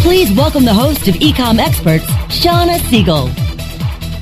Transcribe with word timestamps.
Please 0.00 0.32
welcome 0.32 0.64
the 0.64 0.72
host 0.72 1.08
of 1.08 1.14
Ecom 1.16 1.58
Experts, 1.58 2.06
Shauna 2.28 2.80
Siegel. 2.88 3.49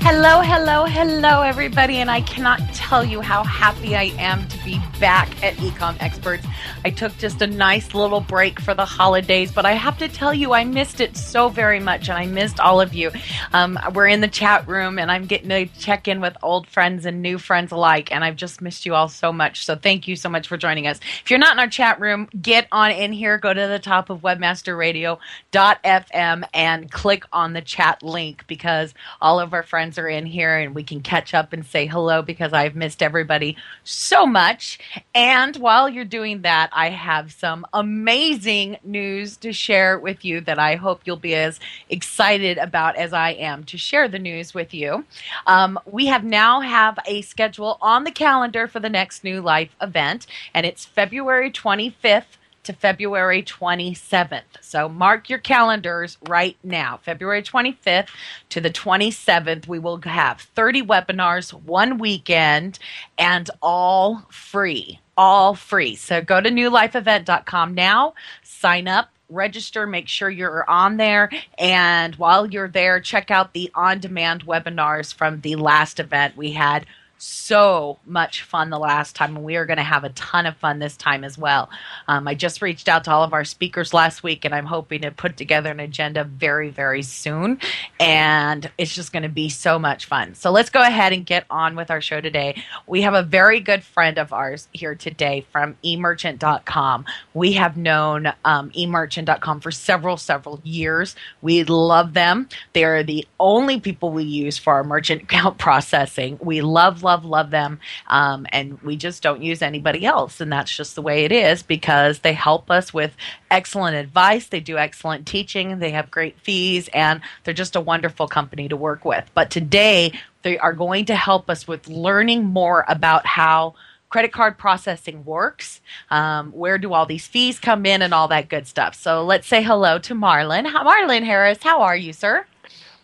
Hello, 0.01 0.41
hello, 0.41 0.87
hello, 0.87 1.43
everybody. 1.43 1.97
And 1.97 2.11
I 2.11 2.23
cannot 2.23 2.61
tell 2.73 3.05
you 3.05 3.21
how 3.21 3.45
happy 3.45 3.95
I 3.95 4.05
am 4.19 4.49
to 4.49 4.65
be 4.65 4.81
back 5.01 5.29
at 5.45 5.55
Ecom 5.57 5.97
Experts. 6.01 6.47
I 6.85 6.91
took 6.91 7.17
just 7.19 7.43
a 7.43 7.47
nice 7.47 7.95
little 7.95 8.21
break 8.21 8.61
for 8.61 8.75
the 8.75 8.85
holidays, 8.85 9.53
but 9.53 9.67
I 9.67 9.73
have 9.73 9.99
to 9.99 10.09
tell 10.09 10.33
you, 10.33 10.55
I 10.55 10.65
missed 10.65 11.01
it 11.01 11.17
so 11.17 11.49
very 11.49 11.81
much, 11.81 12.09
and 12.09 12.17
I 12.17 12.27
missed 12.27 12.61
all 12.61 12.81
of 12.81 12.95
you. 12.95 13.11
Um, 13.53 13.79
we're 13.93 14.07
in 14.07 14.21
the 14.21 14.29
chat 14.29 14.67
room, 14.67 14.99
and 14.99 15.11
I'm 15.11 15.27
getting 15.27 15.49
to 15.51 15.67
check 15.79 16.09
in 16.09 16.21
with 16.21 16.37
old 16.43 16.67
friends 16.69 17.05
and 17.05 17.21
new 17.21 17.37
friends 17.37 17.73
alike, 17.73 18.11
and 18.13 18.25
I've 18.25 18.37
just 18.37 18.63
missed 18.63 18.87
you 18.87 18.95
all 18.95 19.09
so 19.09 19.33
much. 19.33 19.67
So 19.67 19.77
thank 19.77 20.09
you 20.09 20.17
so 20.17 20.29
much 20.29 20.49
for 20.49 20.57
joining 20.57 20.87
us. 20.87 21.01
If 21.23 21.31
you're 21.31 21.39
not 21.39 21.53
in 21.53 21.59
our 21.59 21.69
chat 21.69 22.01
room, 22.01 22.29
get 22.41 22.67
on 22.73 22.93
in 22.93 23.13
here, 23.13 23.39
go 23.39 23.53
to 23.53 23.67
the 23.67 23.79
top 23.79 24.11
of 24.11 24.21
webmasterradio.fm, 24.21 26.45
and 26.55 26.91
click 26.91 27.25
on 27.33 27.53
the 27.53 27.63
chat 27.63 28.03
link 28.03 28.45
because 28.47 28.95
all 29.21 29.41
of 29.41 29.53
our 29.53 29.63
friends 29.63 29.88
are 29.97 30.09
in 30.09 30.27
here 30.27 30.59
and 30.59 30.75
we 30.75 30.83
can 30.83 31.01
catch 31.01 31.35
up 31.35 31.53
and 31.53 31.65
say 31.65 31.87
hello 31.87 32.21
because 32.21 32.53
I've 32.53 32.75
missed 32.75 33.01
everybody 33.03 33.57
so 33.85 34.27
much. 34.27 34.81
And 35.15 35.55
while 35.57 35.89
you're 35.89 36.05
doing 36.05 36.43
that, 36.43 36.69
I 36.73 36.91
have 36.91 37.33
some 37.33 37.65
amazing 37.73 38.79
news 38.83 39.37
to 39.39 39.53
share 39.53 40.01
with 40.01 40.25
you 40.25 40.41
that 40.43 40.59
I 40.59 40.75
hope 40.75 41.03
you'll 41.05 41.17
be 41.17 41.37
as 41.37 41.61
excited 41.89 42.59
about 42.59 42.97
as 42.97 43.13
I 43.13 43.31
am 43.31 43.63
to 43.65 43.79
share 43.79 44.09
the 44.09 44.19
news 44.19 44.53
with 44.53 44.75
you. 44.75 45.05
Um, 45.47 45.79
we 45.87 46.07
have 46.07 46.25
now 46.25 46.61
have 46.61 46.99
a 47.07 47.23
schedule 47.23 47.79
on 47.81 48.03
the 48.03 48.11
calendar 48.11 48.67
for 48.67 48.81
the 48.81 48.89
next 48.89 49.23
New 49.23 49.41
Life 49.41 49.77
event, 49.81 50.27
and 50.53 50.67
it's 50.67 50.85
February 50.85 51.53
25th 51.53 52.38
to 52.65 52.73
February 52.73 53.43
27th. 53.43 54.43
So 54.61 54.89
mark 54.89 55.29
your 55.29 55.39
calendars 55.39 56.19
right 56.29 56.57
now. 56.63 56.99
February 57.03 57.43
25th 57.43 58.09
to 58.51 58.61
the 58.61 58.71
27th, 58.71 59.67
we 59.67 59.79
will 59.79 60.01
have 60.03 60.41
30 60.41 60.83
webinars, 60.83 61.53
one 61.53 61.99
weekend, 61.99 62.79
and 63.17 63.49
all 63.63 64.27
free. 64.31 65.01
All 65.17 65.55
free. 65.55 65.97
So 65.97 66.21
go 66.23 66.41
to 66.41 66.51
newlifeevent.com 66.51 67.75
now, 67.75 68.15
sign 68.43 68.87
up, 68.87 69.11
register, 69.29 69.87
make 69.87 70.09
sure 70.09 70.31
you're 70.31 70.69
on 70.69 70.97
there. 70.97 71.31
And 71.59 72.15
while 72.17 72.47
you're 72.47 72.69
there, 72.69 73.01
check 73.01 73.31
out 73.31 73.53
the 73.53 73.71
on 73.75 74.01
demand 74.01 74.47
webinars 74.47 75.13
from 75.13 75.41
the 75.41 75.57
last 75.57 76.01
event 76.01 76.37
we 76.37 76.53
had 76.53 76.87
so 77.19 77.99
much 78.07 78.43
fun 78.43 78.71
the 78.71 78.79
last 78.79 79.17
time, 79.17 79.37
and 79.37 79.45
we 79.45 79.57
are 79.57 79.67
going 79.67 79.77
to 79.77 79.83
have 79.83 80.05
a 80.05 80.11
ton 80.11 80.47
of 80.47 80.57
fun 80.57 80.79
this 80.79 80.97
time 80.97 81.25
as 81.25 81.37
well. 81.37 81.69
Um, 82.07 82.29
I 82.29 82.35
just 82.35 82.63
reached 82.63 82.89
out 82.89 83.05
to 83.05 83.11
all 83.11 83.25
of 83.25 83.33
our 83.33 83.45
speakers 83.45 83.93
last 83.93 84.23
week, 84.23 84.45
and 84.45 84.55
I'm 84.55 84.67
hoping 84.67 85.03
to 85.03 85.11
put 85.11 85.37
together 85.37 85.71
an 85.71 85.81
agenda 85.81 86.25
very, 86.25 86.71
very 86.71 87.03
soon. 87.03 87.61
And 87.99 88.71
it's 88.79 88.95
just 88.95 89.13
going 89.13 89.25
to 89.25 89.29
be 89.29 89.49
so 89.49 89.79
much 89.79 90.07
fun. 90.07 90.35
So 90.35 90.51
let's 90.51 90.71
go 90.71 90.81
ahead 90.81 91.13
and 91.13 91.27
get 91.27 91.45
on 91.51 91.77
with 91.77 91.91
our 91.91 92.01
show 92.01 92.21
today. 92.21 92.63
We 92.87 93.03
have 93.03 93.15
a 93.15 93.23
very 93.23 93.61
good 93.61 93.83
friend 93.83 94.19
of 94.19 94.33
ours 94.33 94.69
here 94.73 94.95
today 94.95 95.47
from 95.53 95.77
emerchant.com. 95.85 97.05
We 97.35 97.53
have 97.53 97.77
known 97.77 98.33
um, 98.45 98.71
emerchant.com 98.71 99.61
for 99.61 99.71
several, 99.71 100.17
several 100.17 100.61
years. 100.65 101.17
We 101.43 101.65
love 101.65 102.15
them. 102.15 102.49
They 102.73 102.85
are 102.85 103.03
the 103.03 103.27
only 103.41 103.81
people 103.81 104.11
we 104.13 104.25
use 104.25 104.59
for 104.59 104.75
our 104.75 104.85
merchant 104.85 105.23
account 105.23 105.59
processing. 105.69 106.39
We 106.41 106.61
love 106.61 107.03
love, 107.09 107.25
love 107.25 107.51
them. 107.51 107.81
Um, 108.07 108.47
and 108.53 108.81
we 108.83 108.97
just 108.97 109.23
don't 109.23 109.43
use 109.43 109.63
anybody 109.63 110.05
else. 110.05 110.41
And 110.43 110.53
that's 110.53 110.75
just 110.75 110.95
the 110.95 111.03
way 111.03 111.25
it 111.25 111.33
is 111.33 111.63
because 111.63 112.19
they 112.19 112.35
help 112.35 112.71
us 112.71 112.93
with 112.93 113.17
excellent 113.51 113.97
advice. 113.97 114.47
They 114.47 114.61
do 114.61 114.77
excellent 114.77 115.27
teaching. 115.27 115.79
They 115.79 115.93
have 115.93 116.11
great 116.11 116.39
fees 116.41 116.89
and 116.93 117.23
they're 117.45 117.55
just 117.55 117.77
a 117.77 117.81
wonderful 117.81 118.29
company 118.29 118.69
to 118.69 118.77
work 118.77 119.07
with. 119.07 119.25
But 119.35 119.51
today, 119.51 120.13
they 120.43 120.59
are 120.59 120.75
going 120.75 121.07
to 121.07 121.17
help 121.17 121.49
us 121.49 121.67
with 121.67 121.89
learning 121.89 122.45
more 122.45 122.85
about 122.89 123.27
how 123.27 123.75
credit 124.11 124.33
card 124.33 124.59
processing 124.59 125.25
works. 125.25 125.81
Um, 126.11 126.53
where 126.53 126.79
do 126.79 126.93
all 126.93 127.07
these 127.07 127.27
fees 127.27 127.59
come 127.59 127.87
in 127.87 128.03
and 128.03 128.13
all 128.13 128.29
that 128.29 128.49
good 128.49 128.67
stuff? 128.67 128.95
So 128.95 129.25
let's 129.25 129.47
say 129.47 129.63
hello 129.63 129.99
to 130.01 130.15
Marlon. 130.15 130.67
Marlon 130.67 131.25
Harris, 131.25 131.63
how 131.63 131.83
are 131.83 131.97
you, 131.97 132.13
sir? 132.13 132.47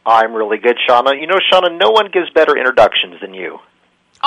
I'm 0.06 0.34
really 0.34 0.58
good, 0.58 0.76
Shauna. 0.86 1.18
You 1.18 1.26
know, 1.26 1.38
Shauna, 1.50 1.78
no 1.78 1.90
one 1.90 2.10
gives 2.12 2.28
better 2.30 2.56
introductions 2.56 3.20
than 3.20 3.32
you. 3.32 3.58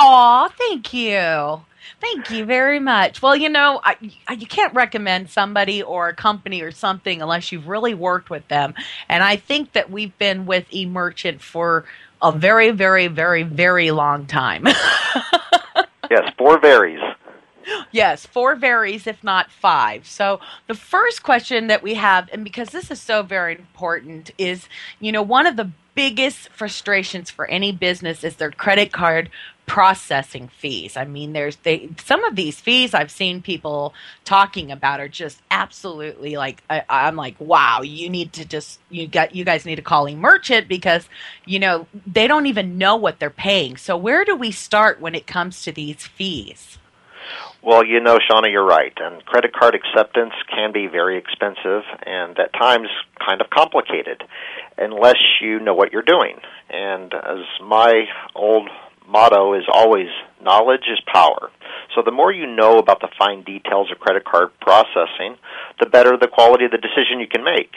Aw, 0.00 0.48
thank 0.48 0.92
you. 0.92 1.62
Thank 2.00 2.30
you 2.30 2.44
very 2.44 2.78
much. 2.78 3.20
Well, 3.20 3.34
you 3.34 3.48
know, 3.48 3.80
I, 3.82 3.96
you 4.00 4.46
can't 4.46 4.72
recommend 4.72 5.28
somebody 5.28 5.82
or 5.82 6.08
a 6.08 6.14
company 6.14 6.62
or 6.62 6.70
something 6.70 7.20
unless 7.20 7.50
you've 7.50 7.66
really 7.66 7.94
worked 7.94 8.30
with 8.30 8.46
them. 8.46 8.74
And 9.08 9.24
I 9.24 9.34
think 9.36 9.72
that 9.72 9.90
we've 9.90 10.16
been 10.18 10.46
with 10.46 10.70
eMerchant 10.70 11.40
for 11.40 11.84
a 12.22 12.30
very, 12.30 12.70
very, 12.70 13.08
very, 13.08 13.42
very 13.42 13.90
long 13.90 14.26
time. 14.26 14.66
yes, 16.10 16.32
four 16.38 16.60
varies. 16.60 17.00
Yes, 17.90 18.24
four 18.24 18.54
varies, 18.54 19.06
if 19.06 19.24
not 19.24 19.50
five. 19.50 20.06
So 20.06 20.40
the 20.68 20.74
first 20.74 21.24
question 21.24 21.66
that 21.66 21.82
we 21.82 21.94
have, 21.94 22.28
and 22.32 22.44
because 22.44 22.70
this 22.70 22.90
is 22.90 23.00
so 23.00 23.22
very 23.22 23.56
important, 23.56 24.30
is 24.38 24.68
you 25.00 25.10
know, 25.10 25.22
one 25.22 25.46
of 25.46 25.56
the 25.56 25.70
biggest 25.94 26.48
frustrations 26.50 27.28
for 27.28 27.46
any 27.46 27.72
business 27.72 28.22
is 28.22 28.36
their 28.36 28.52
credit 28.52 28.92
card 28.92 29.28
processing 29.68 30.48
fees. 30.48 30.96
I 30.96 31.04
mean, 31.04 31.34
there's 31.34 31.56
they 31.56 31.90
some 32.02 32.24
of 32.24 32.34
these 32.34 32.60
fees 32.60 32.94
I've 32.94 33.10
seen 33.10 33.40
people 33.40 33.94
talking 34.24 34.72
about 34.72 34.98
are 34.98 35.08
just 35.08 35.40
absolutely 35.50 36.36
like 36.36 36.64
I, 36.68 36.82
am 36.88 37.14
like, 37.14 37.36
wow, 37.38 37.82
you 37.82 38.10
need 38.10 38.32
to 38.32 38.44
just 38.44 38.80
you 38.90 39.06
got 39.06 39.34
you 39.34 39.44
guys 39.44 39.64
need 39.64 39.76
to 39.76 39.82
call 39.82 40.08
merchant 40.08 40.68
because 40.68 41.08
you 41.44 41.58
know 41.58 41.86
they 42.06 42.26
don't 42.26 42.46
even 42.46 42.78
know 42.78 42.96
what 42.96 43.20
they're 43.20 43.30
paying. 43.30 43.76
So 43.76 43.96
where 43.96 44.24
do 44.24 44.34
we 44.34 44.50
start 44.50 45.00
when 45.00 45.14
it 45.14 45.26
comes 45.26 45.62
to 45.62 45.72
these 45.72 46.06
fees? 46.06 46.78
Well, 47.62 47.84
you 47.84 48.00
know, 48.00 48.18
Shauna, 48.18 48.50
you're 48.50 48.64
right. 48.64 48.92
And 48.96 49.24
credit 49.26 49.52
card 49.52 49.74
acceptance 49.74 50.32
can 50.48 50.72
be 50.72 50.86
very 50.86 51.18
expensive 51.18 51.82
and 52.06 52.38
at 52.38 52.52
times 52.54 52.88
kind 53.18 53.40
of 53.42 53.50
complicated 53.50 54.22
unless 54.78 55.18
you 55.42 55.58
know 55.60 55.74
what 55.74 55.92
you're 55.92 56.02
doing. 56.02 56.36
And 56.70 57.12
as 57.12 57.44
my 57.62 58.04
old 58.34 58.70
motto 59.08 59.54
is 59.54 59.64
always 59.72 60.08
knowledge 60.42 60.84
is 60.90 61.00
power. 61.12 61.50
So 61.94 62.02
the 62.04 62.12
more 62.12 62.30
you 62.32 62.46
know 62.46 62.78
about 62.78 63.00
the 63.00 63.08
fine 63.18 63.42
details 63.42 63.90
of 63.90 63.98
credit 63.98 64.24
card 64.24 64.50
processing, 64.60 65.36
the 65.80 65.86
better 65.86 66.16
the 66.16 66.28
quality 66.28 66.64
of 66.66 66.70
the 66.70 66.78
decision 66.78 67.18
you 67.18 67.26
can 67.26 67.42
make. 67.42 67.74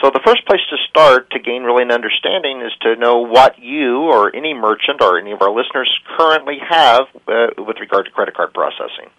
So 0.00 0.08
the 0.08 0.22
first 0.24 0.46
place 0.46 0.62
to 0.70 0.76
start 0.88 1.30
to 1.32 1.38
gain 1.38 1.62
really 1.62 1.82
an 1.82 1.92
understanding 1.92 2.62
is 2.62 2.72
to 2.82 2.96
know 2.96 3.18
what 3.18 3.58
you 3.58 4.08
or 4.08 4.34
any 4.34 4.54
merchant 4.54 5.02
or 5.02 5.18
any 5.18 5.32
of 5.32 5.42
our 5.42 5.50
listeners 5.50 5.90
currently 6.16 6.58
have 6.66 7.04
uh, 7.28 7.48
with 7.58 7.76
regard 7.80 8.06
to 8.06 8.10
credit 8.10 8.34
card 8.34 8.54
processing. 8.54 9.10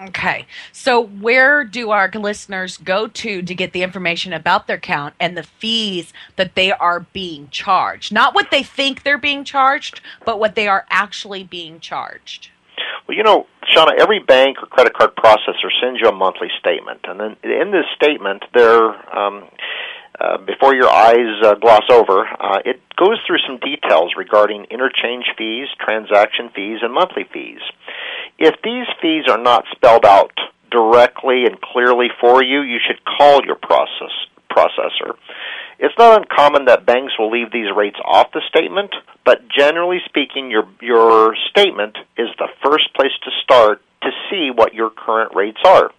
Okay. 0.00 0.46
So 0.72 1.00
where 1.02 1.64
do 1.64 1.90
our 1.90 2.10
listeners 2.12 2.76
go 2.76 3.06
to 3.06 3.42
to 3.42 3.54
get 3.54 3.72
the 3.72 3.82
information 3.82 4.34
about 4.34 4.66
their 4.66 4.76
account 4.76 5.14
and 5.18 5.36
the 5.36 5.42
fees 5.42 6.12
that 6.36 6.54
they 6.54 6.70
are 6.70 7.00
being 7.00 7.48
charged? 7.50 8.12
Not 8.12 8.34
what 8.34 8.50
they 8.50 8.62
think 8.62 9.02
they're 9.02 9.16
being 9.16 9.42
charged, 9.42 10.02
but 10.24 10.38
what 10.38 10.54
they 10.54 10.68
are 10.68 10.84
actually 10.90 11.44
being 11.44 11.80
charged. 11.80 12.50
Well, 13.08 13.16
you 13.16 13.22
know, 13.22 13.46
Shauna, 13.74 13.98
every 13.98 14.18
bank 14.18 14.58
or 14.62 14.66
credit 14.66 14.92
card 14.92 15.16
processor 15.16 15.70
sends 15.80 16.00
you 16.00 16.08
a 16.08 16.14
monthly 16.14 16.48
statement, 16.58 17.00
and 17.04 17.18
then 17.18 17.36
in 17.42 17.70
this 17.70 17.86
statement, 17.94 18.44
they're 18.52 19.16
um, 19.16 19.44
uh, 20.20 20.38
before 20.38 20.74
your 20.74 20.88
eyes 20.88 21.42
uh, 21.42 21.54
gloss 21.54 21.84
over, 21.90 22.26
uh, 22.40 22.58
it 22.64 22.80
goes 22.96 23.18
through 23.26 23.38
some 23.46 23.58
details 23.58 24.12
regarding 24.16 24.64
interchange 24.70 25.26
fees, 25.36 25.68
transaction 25.78 26.48
fees, 26.54 26.78
and 26.82 26.92
monthly 26.92 27.24
fees. 27.32 27.60
If 28.38 28.54
these 28.62 28.86
fees 29.00 29.24
are 29.28 29.38
not 29.38 29.64
spelled 29.72 30.04
out 30.04 30.32
directly 30.70 31.44
and 31.44 31.60
clearly 31.60 32.08
for 32.20 32.42
you, 32.42 32.60
you 32.60 32.78
should 32.86 33.04
call 33.04 33.44
your 33.44 33.56
process 33.56 34.12
processor. 34.50 35.16
It's 35.78 35.94
not 35.98 36.22
uncommon 36.22 36.64
that 36.66 36.86
banks 36.86 37.12
will 37.18 37.30
leave 37.30 37.52
these 37.52 37.70
rates 37.74 37.98
off 38.04 38.32
the 38.32 38.40
statement, 38.48 38.94
but 39.24 39.48
generally 39.48 39.98
speaking, 40.06 40.50
your 40.50 40.66
your 40.80 41.36
statement 41.50 41.98
is 42.16 42.28
the 42.38 42.48
first 42.64 42.94
place 42.94 43.12
to 43.24 43.30
start 43.42 43.82
to 44.02 44.10
see 44.30 44.50
what 44.50 44.72
your 44.72 44.90
current 44.90 45.34
rates 45.34 45.60
are. 45.64 45.90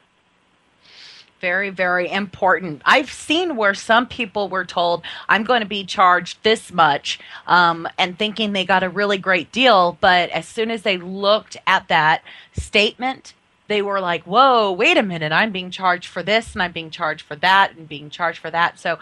Very, 1.39 1.69
very 1.69 2.09
important. 2.09 2.81
I've 2.83 3.11
seen 3.11 3.55
where 3.55 3.75
some 3.75 4.07
people 4.07 4.49
were 4.49 4.65
told, 4.65 5.03
I'm 5.29 5.43
going 5.43 5.61
to 5.61 5.67
be 5.67 5.83
charged 5.83 6.39
this 6.43 6.73
much, 6.73 7.19
um, 7.45 7.87
and 7.97 8.17
thinking 8.17 8.53
they 8.53 8.65
got 8.65 8.83
a 8.83 8.89
really 8.89 9.19
great 9.19 9.51
deal. 9.51 9.97
But 10.01 10.31
as 10.31 10.47
soon 10.47 10.71
as 10.71 10.81
they 10.81 10.97
looked 10.97 11.57
at 11.67 11.87
that 11.89 12.23
statement, 12.53 13.33
they 13.67 13.81
were 13.81 13.99
like, 13.99 14.23
whoa, 14.23 14.71
wait 14.71 14.97
a 14.97 15.03
minute, 15.03 15.31
I'm 15.31 15.51
being 15.51 15.71
charged 15.71 16.07
for 16.07 16.23
this 16.23 16.53
and 16.53 16.63
I'm 16.63 16.71
being 16.71 16.89
charged 16.89 17.25
for 17.25 17.35
that 17.35 17.75
and 17.75 17.87
being 17.87 18.09
charged 18.09 18.39
for 18.39 18.49
that. 18.49 18.79
So 18.79 18.97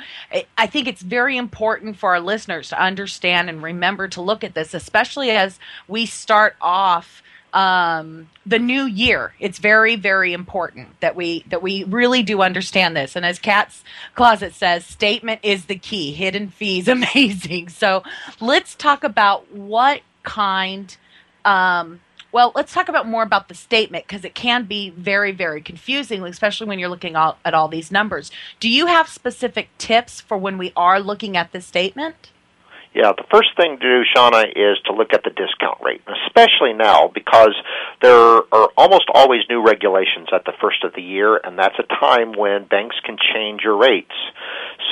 I 0.58 0.68
think 0.68 0.88
it's 0.88 1.02
very 1.02 1.38
important 1.38 1.98
for 1.98 2.16
our 2.16 2.20
listeners 2.20 2.70
to 2.70 2.82
understand 2.82 3.50
and 3.50 3.62
remember 3.62 4.08
to 4.10 4.22
look 4.22 4.44
at 4.44 4.56
this, 4.56 4.74
especially 4.74 5.30
as 5.30 5.60
we 5.88 6.06
start 6.06 6.56
off 6.60 7.22
um, 7.56 8.30
the 8.46 8.60
new 8.60 8.84
year. 8.84 9.34
It's 9.40 9.58
very, 9.58 9.96
very 9.96 10.34
important 10.34 11.00
that 11.00 11.16
we 11.16 11.46
that 11.48 11.64
we 11.64 11.86
really 11.86 12.22
do 12.22 12.42
understand 12.42 12.96
this. 12.96 13.16
And 13.16 13.26
as 13.26 13.40
Cat's 13.40 13.84
Closet 14.14 14.54
says, 14.54 14.86
statement 14.86 15.40
is 15.42 15.66
the 15.66 15.78
key. 15.78 16.12
Hidden 16.12 16.50
fees, 16.50 16.88
amazing. 16.90 17.70
So 17.70 18.04
let's 18.40 18.76
talk 18.76 19.04
about 19.04 19.52
what 19.52 20.02
kind. 20.22 20.96
Um, 21.46 22.02
well, 22.32 22.52
let's 22.54 22.74
talk 22.74 22.90
about 22.90 23.08
more 23.08 23.24
about 23.24 23.48
the 23.48 23.56
statement 23.56 24.06
because 24.06 24.26
it 24.26 24.36
can 24.36 24.66
be 24.66 24.90
very, 24.90 25.32
very 25.32 25.62
confusing, 25.62 26.22
especially 26.26 26.68
when 26.68 26.80
you're 26.80 26.90
looking 26.90 27.16
all, 27.16 27.38
at 27.46 27.54
all 27.54 27.70
these 27.70 27.94
numbers. 27.94 28.30
Do 28.60 28.70
you 28.70 28.88
have 28.88 29.08
specific 29.08 29.70
tips 29.78 30.20
for 30.20 30.38
when 30.38 30.58
we 30.58 30.74
are 30.76 31.00
looking 31.00 31.38
at 31.38 31.54
the 31.54 31.62
statement? 31.62 32.32
Yeah, 32.96 33.12
the 33.12 33.28
first 33.30 33.50
thing 33.58 33.78
to 33.78 33.84
do, 33.84 34.04
Shauna, 34.16 34.48
is 34.56 34.80
to 34.86 34.94
look 34.94 35.12
at 35.12 35.26
the 35.26 35.30
discount 35.30 35.84
rate, 35.84 36.02
especially 36.26 36.72
now 36.72 37.12
because 37.14 37.54
there 38.02 38.16
are 38.56 38.70
almost 38.78 39.12
always 39.14 39.42
new 39.50 39.62
regulations 39.62 40.30
at 40.34 40.46
the 40.46 40.54
first 40.62 40.82
of 40.86 40.94
the 40.96 41.02
year, 41.02 41.36
and 41.36 41.60
that's 41.60 41.76
a 41.78 41.84
time 42.00 42.32
when 42.32 42.64
banks 42.64 42.96
can 43.04 43.18
change 43.36 43.62
your 43.66 43.76
rates. 43.76 44.16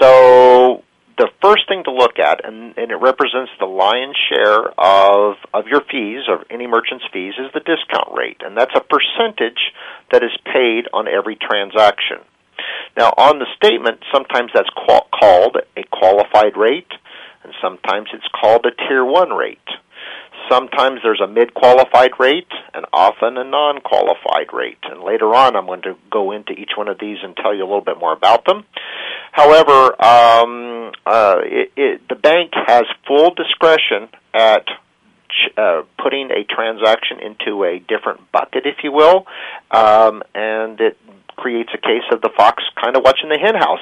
So 0.01 0.83
the 1.17 1.29
first 1.41 1.63
thing 1.69 1.85
to 1.85 1.91
look 1.91 2.19
at, 2.19 2.44
and, 2.44 2.77
and 2.77 2.91
it 2.91 3.00
represents 3.00 3.51
the 3.57 3.67
lion's 3.71 4.17
share 4.27 4.67
of, 4.77 5.38
of 5.53 5.67
your 5.67 5.81
fees, 5.89 6.27
of 6.27 6.44
any 6.49 6.67
merchant's 6.67 7.06
fees, 7.13 7.35
is 7.39 7.53
the 7.53 7.61
discount 7.61 8.11
rate, 8.11 8.41
and 8.44 8.57
that's 8.57 8.75
a 8.75 8.81
percentage 8.83 9.71
that 10.11 10.23
is 10.23 10.35
paid 10.51 10.91
on 10.91 11.07
every 11.07 11.38
transaction. 11.38 12.17
Now, 12.97 13.13
on 13.15 13.39
the 13.39 13.47
statement, 13.56 14.03
sometimes 14.13 14.51
that's 14.53 14.69
qual- 14.75 15.07
called 15.17 15.56
a 15.77 15.83
qualified 15.89 16.57
rate, 16.57 16.91
and 17.44 17.54
sometimes 17.62 18.10
it's 18.13 18.28
called 18.40 18.66
a 18.66 18.72
tier 18.88 19.06
1 19.06 19.30
rate. 19.31 19.60
Sometimes 20.50 21.00
there's 21.04 21.22
a 21.22 21.28
mid 21.28 21.54
qualified 21.54 22.12
rate 22.19 22.51
and 22.74 22.86
often 22.92 23.38
a 23.38 23.44
non 23.44 23.80
qualified 23.80 24.51
rate. 24.51 24.80
And 24.84 25.01
later 25.01 25.34
on, 25.34 25.56
I'm 25.56 25.66
going 25.66 25.84
to 25.84 25.95
go 26.12 26.31
into 26.31 26.51
each 26.51 26.72
one 26.75 26.90
of 26.90 27.00
these 27.00 27.18
and 27.24 27.36
tell 27.36 27.56
you 27.56 27.63
a 27.63 27.69
little 27.69 27.81
bit 27.81 27.98
more 27.98 28.13
about 28.13 28.45
them. 28.45 28.66
However, 29.31 29.95
um, 30.04 30.92
uh, 31.06 31.38
it, 31.44 31.72
it, 31.75 32.01
the 32.10 32.16
bank 32.16 32.51
has 32.68 32.84
full 33.07 33.34
discretion 33.34 34.10
at 34.34 34.68
uh, 35.57 35.84
putting 36.01 36.30
a 36.31 36.44
transaction 36.44 37.19
into 37.19 37.63
a 37.63 37.80
different 37.80 38.31
bucket, 38.31 38.66
if 38.66 38.84
you 38.84 38.92
will, 38.92 39.25
um, 39.72 40.22
and 40.36 40.80
it 40.80 40.98
creates 41.36 41.69
a 41.74 41.78
case 41.78 42.04
of 42.12 42.22
the 42.22 42.30
fox 42.38 42.63
kind 42.80 42.95
of 42.95 43.04
watching 43.04 43.30
the 43.30 43.40
hen 43.40 43.56
house, 43.56 43.80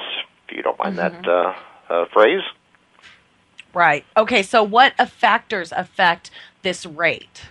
if 0.48 0.56
you 0.56 0.62
don't 0.62 0.78
mind 0.78 0.96
mm-hmm. 0.96 1.22
that 1.22 1.28
uh, 1.28 1.54
uh, 1.90 2.04
phrase. 2.12 2.42
Right. 3.74 4.04
Okay, 4.16 4.42
so 4.42 4.62
what 4.62 4.94
factors 5.08 5.72
affect 5.72 6.30
this 6.62 6.84
rate? 6.84 7.42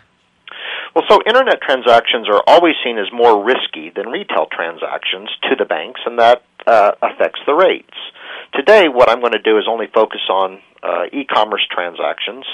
Well, 0.95 1.05
so 1.09 1.19
internet 1.25 1.61
transactions 1.61 2.27
are 2.29 2.43
always 2.45 2.75
seen 2.83 2.97
as 2.97 3.07
more 3.13 3.43
risky 3.43 3.91
than 3.95 4.09
retail 4.09 4.47
transactions 4.51 5.29
to 5.49 5.55
the 5.57 5.65
banks, 5.65 6.01
and 6.05 6.19
that 6.19 6.43
uh, 6.67 6.91
affects 7.01 7.39
the 7.45 7.53
rates. 7.53 7.95
Today, 8.53 8.89
what 8.89 9.09
I'm 9.09 9.21
going 9.21 9.31
to 9.31 9.41
do 9.41 9.57
is 9.57 9.63
only 9.69 9.87
focus 9.93 10.21
on 10.29 10.59
uh, 10.83 11.05
e-commerce 11.13 11.65
transactions. 11.71 12.45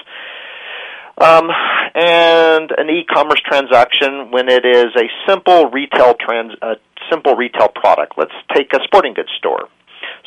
Um, 1.20 1.50
and 1.96 2.70
an 2.78 2.90
e-commerce 2.92 3.42
transaction 3.44 4.30
when 4.30 4.50
it 4.50 4.66
is 4.66 4.94
a 4.96 5.10
simple 5.28 5.72
retail 5.72 6.14
trans, 6.14 6.54
a 6.62 6.76
simple 7.10 7.36
retail 7.36 7.70
product. 7.70 8.14
Let's 8.18 8.38
take 8.54 8.72
a 8.74 8.80
sporting 8.84 9.16
goods 9.16 9.32
store. 9.40 9.68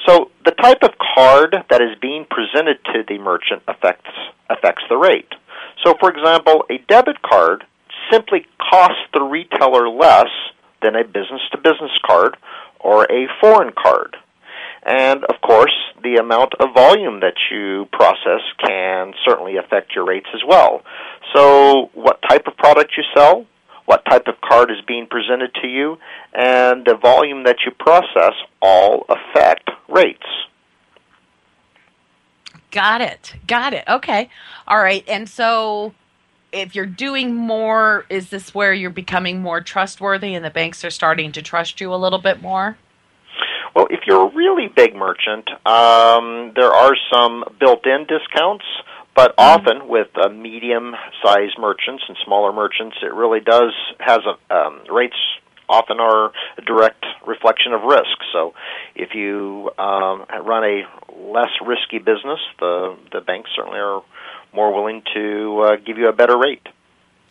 So 0.06 0.30
the 0.44 0.52
type 0.52 0.82
of 0.82 0.90
card 1.14 1.56
that 1.68 1.82
is 1.82 1.98
being 2.00 2.26
presented 2.28 2.78
to 2.86 3.02
the 3.06 3.18
merchant 3.18 3.62
affects 3.68 4.10
affects 4.48 4.82
the 4.88 4.96
rate. 4.96 5.32
So 5.84 5.94
for 6.00 6.10
example, 6.10 6.64
a 6.70 6.78
debit 6.88 7.22
card 7.22 7.64
simply 8.10 8.46
costs 8.70 9.02
the 9.12 9.22
retailer 9.22 9.88
less 9.88 10.30
than 10.82 10.96
a 10.96 11.04
business 11.04 11.42
to 11.52 11.58
business 11.58 11.92
card 12.06 12.36
or 12.80 13.04
a 13.04 13.28
foreign 13.40 13.72
card. 13.72 14.16
And 14.82 15.24
of 15.24 15.40
course, 15.42 15.74
the 16.02 16.16
amount 16.16 16.54
of 16.58 16.74
volume 16.74 17.20
that 17.20 17.36
you 17.50 17.86
process 17.92 18.40
can 18.64 19.12
certainly 19.26 19.56
affect 19.56 19.94
your 19.94 20.06
rates 20.06 20.28
as 20.34 20.40
well. 20.46 20.82
So, 21.34 21.90
what 21.92 22.20
type 22.28 22.46
of 22.46 22.56
product 22.56 22.92
you 22.96 23.04
sell, 23.14 23.46
what 23.90 24.04
type 24.04 24.28
of 24.28 24.40
card 24.40 24.70
is 24.70 24.76
being 24.86 25.04
presented 25.04 25.52
to 25.60 25.66
you, 25.66 25.98
and 26.32 26.84
the 26.84 26.94
volume 26.94 27.42
that 27.42 27.56
you 27.66 27.72
process 27.72 28.34
all 28.62 29.04
affect 29.08 29.68
rates. 29.88 30.22
Got 32.70 33.00
it. 33.00 33.34
Got 33.48 33.74
it. 33.74 33.82
Okay. 33.88 34.30
All 34.68 34.78
right. 34.78 35.02
And 35.08 35.28
so 35.28 35.92
if 36.52 36.76
you're 36.76 36.86
doing 36.86 37.34
more, 37.34 38.06
is 38.08 38.30
this 38.30 38.54
where 38.54 38.72
you're 38.72 38.90
becoming 38.90 39.42
more 39.42 39.60
trustworthy 39.60 40.36
and 40.36 40.44
the 40.44 40.50
banks 40.50 40.84
are 40.84 40.90
starting 40.90 41.32
to 41.32 41.42
trust 41.42 41.80
you 41.80 41.92
a 41.92 41.96
little 41.96 42.20
bit 42.20 42.40
more? 42.40 42.78
Well, 43.74 43.88
if 43.90 44.00
you're 44.06 44.28
a 44.28 44.32
really 44.32 44.68
big 44.68 44.94
merchant, 44.94 45.48
um, 45.66 46.52
there 46.54 46.72
are 46.72 46.94
some 47.12 47.42
built 47.58 47.84
in 47.86 48.06
discounts. 48.06 48.64
But 49.14 49.36
mm-hmm. 49.36 49.60
often 49.60 49.88
with 49.88 50.08
uh, 50.16 50.28
medium-sized 50.28 51.58
merchants 51.58 52.04
and 52.08 52.16
smaller 52.24 52.52
merchants, 52.52 52.96
it 53.02 53.12
really 53.12 53.40
does 53.40 53.72
has 53.98 54.20
a 54.26 54.54
um, 54.54 54.80
rates 54.90 55.16
often 55.68 56.00
are 56.00 56.32
a 56.58 56.62
direct 56.66 57.06
reflection 57.26 57.72
of 57.72 57.82
risk. 57.82 58.18
So, 58.32 58.54
if 58.94 59.14
you 59.14 59.70
um, 59.78 60.26
run 60.44 60.64
a 60.64 60.82
less 61.16 61.50
risky 61.64 61.98
business, 61.98 62.40
the 62.58 62.96
the 63.12 63.20
banks 63.20 63.50
certainly 63.54 63.78
are 63.78 64.02
more 64.52 64.74
willing 64.74 65.02
to 65.14 65.60
uh, 65.60 65.76
give 65.76 65.96
you 65.96 66.08
a 66.08 66.12
better 66.12 66.36
rate. 66.36 66.66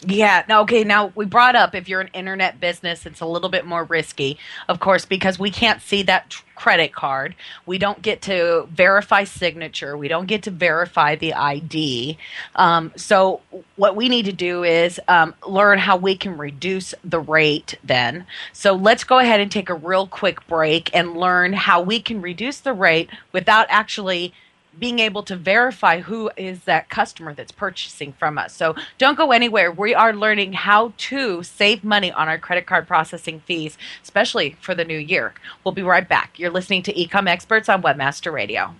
Yeah. 0.06 0.46
Okay. 0.50 0.86
Now 0.86 1.12
we 1.14 1.26
brought 1.26 1.58
up 1.58 1.76
if 1.76 1.90
you're 1.90 2.00
an 2.00 2.10
internet 2.14 2.62
business, 2.62 3.06
it's 3.06 3.20
a 3.20 3.26
little 3.26 3.50
bit 3.50 3.66
more 3.66 3.84
risky, 3.84 4.38
of 4.70 4.80
course, 4.80 5.06
because 5.06 5.38
we 5.38 5.52
can't 5.52 5.82
see 5.82 6.04
that 6.04 6.30
t- 6.30 6.38
credit 6.56 6.94
card. 6.94 7.36
We 7.66 7.78
don't 7.78 8.02
get 8.02 8.22
to 8.24 8.68
verify 8.72 9.26
signature. 9.26 9.98
We 9.98 10.08
don't 10.08 10.26
get 10.26 10.44
to 10.44 10.52
verify 10.52 11.16
the 11.16 11.34
ID. 11.34 12.18
Um, 12.56 12.94
so 12.96 13.42
what 13.76 13.98
we 13.98 14.08
need 14.08 14.26
to 14.26 14.32
do 14.32 14.64
is 14.64 15.02
um, 15.10 15.36
learn 15.46 15.80
how 15.80 15.98
we 15.98 16.16
can 16.16 16.38
reduce 16.38 16.94
the 17.04 17.20
rate. 17.20 17.78
Then, 17.84 18.26
so 18.54 18.74
let's 18.74 19.04
go 19.04 19.20
ahead 19.20 19.42
and 19.42 19.52
take 19.52 19.70
a 19.70 19.74
real 19.76 20.08
quick 20.08 20.48
break 20.48 20.96
and 20.96 21.18
learn 21.18 21.52
how 21.52 21.82
we 21.82 22.00
can 22.00 22.22
reduce 22.22 22.60
the 22.60 22.74
rate 22.74 23.10
without 23.34 23.68
actually 23.70 24.34
being 24.80 25.00
able 25.00 25.24
to 25.24 25.36
verify 25.36 26.00
who 26.00 26.32
is 26.38 26.64
that 26.64 26.90
customer 26.90 27.34
that's 27.34 27.52
purchasing 27.52 28.14
from 28.14 28.38
us. 28.38 28.56
So 28.56 28.76
don't 28.98 29.18
go 29.18 29.32
anywhere. 29.32 29.72
We 29.72 29.94
are 29.94 30.14
learning 30.14 30.54
how 30.54 30.94
to 30.98 31.44
save 31.44 31.84
money 31.84 32.12
on 32.12 32.30
our 32.30 32.38
credit 32.38 32.66
card 32.66 32.88
processing 32.88 33.42
fees, 33.42 33.78
especially 34.02 34.56
for 34.62 34.74
the 34.74 34.86
new 34.86 34.98
year. 34.98 35.34
We'll 35.64 35.74
be 35.74 35.82
right 35.82 36.08
back. 36.08 36.40
You're 36.40 36.50
listening 36.50 36.84
to 36.84 36.94
Ecom 36.94 37.28
Experts 37.28 37.70
on 37.70 37.82
Webmaster 37.82 38.32
Radio. 38.32 38.74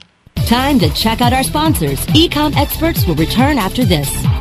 Time 0.48 0.80
to 0.80 0.90
check 0.94 1.22
out 1.22 1.34
our 1.34 1.44
sponsors. 1.44 2.06
Ecom 2.08 2.56
Experts 2.56 3.06
will 3.06 3.16
return 3.16 3.58
after 3.58 3.86
this. 3.86 4.10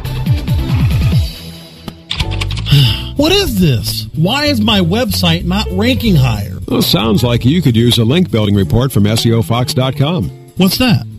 What 3.19 3.33
is 3.33 3.59
this? 3.59 4.07
Why 4.15 4.45
is 4.45 4.61
my 4.61 4.79
website 4.79 5.45
not 5.45 5.67
ranking 5.73 6.15
higher? 6.15 6.57
Well, 6.69 6.83
sounds 6.83 7.25
like 7.25 7.45
you 7.45 7.61
could 7.61 7.75
use 7.75 7.99
a 7.99 8.05
link 8.05 8.31
building 8.31 8.55
report 8.55 8.93
from 8.93 9.03
SEOFox.com. 9.03 10.29
What's 10.57 10.79
that? 10.79 11.05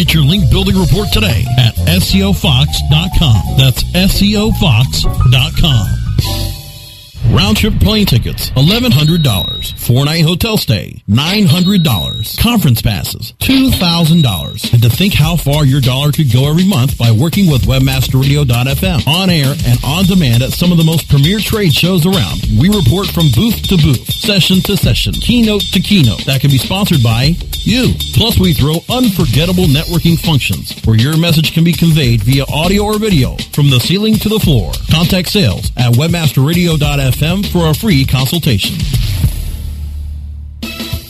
Get 0.00 0.14
your 0.14 0.24
link 0.24 0.50
building 0.50 0.80
report 0.80 1.12
today 1.12 1.44
at 1.58 1.74
SEOFox.com. 1.74 3.58
That's 3.58 3.82
SEOFox.com. 3.92 5.99
Round 7.30 7.56
trip 7.56 7.74
plane 7.78 8.06
tickets, 8.06 8.50
$1,100. 8.50 9.78
Four 9.78 10.04
night 10.04 10.24
hotel 10.24 10.56
stay, 10.56 11.00
$900. 11.08 12.38
Conference 12.40 12.82
passes, 12.82 13.34
$2,000. 13.38 14.72
And 14.72 14.82
to 14.82 14.90
think 14.90 15.14
how 15.14 15.36
far 15.36 15.64
your 15.64 15.80
dollar 15.80 16.10
could 16.10 16.32
go 16.32 16.50
every 16.50 16.66
month 16.66 16.98
by 16.98 17.12
working 17.12 17.46
with 17.46 17.62
WebmasterRadio.fm. 17.66 19.06
On 19.06 19.30
air 19.30 19.54
and 19.64 19.78
on 19.84 20.06
demand 20.06 20.42
at 20.42 20.50
some 20.50 20.72
of 20.72 20.78
the 20.78 20.82
most 20.82 21.08
premier 21.08 21.38
trade 21.38 21.72
shows 21.72 22.04
around. 22.04 22.40
We 22.58 22.68
report 22.68 23.06
from 23.06 23.30
booth 23.36 23.62
to 23.68 23.76
booth, 23.76 24.10
session 24.10 24.60
to 24.62 24.76
session, 24.76 25.12
keynote 25.12 25.62
to 25.70 25.78
keynote. 25.78 26.26
That 26.26 26.40
can 26.40 26.50
be 26.50 26.58
sponsored 26.58 27.02
by 27.02 27.36
you. 27.62 27.94
Plus, 28.14 28.40
we 28.40 28.54
throw 28.54 28.82
unforgettable 28.90 29.70
networking 29.70 30.18
functions 30.18 30.74
where 30.82 30.96
your 30.96 31.16
message 31.16 31.52
can 31.52 31.62
be 31.62 31.72
conveyed 31.72 32.24
via 32.24 32.44
audio 32.52 32.82
or 32.82 32.98
video 32.98 33.36
from 33.52 33.70
the 33.70 33.78
ceiling 33.78 34.14
to 34.14 34.28
the 34.28 34.40
floor. 34.40 34.72
Contact 34.90 35.28
sales 35.28 35.70
at 35.76 35.92
WebmasterRadio.fm 35.92 37.19
for 37.20 37.68
a 37.68 37.74
free 37.74 38.06
consultation. 38.06 38.76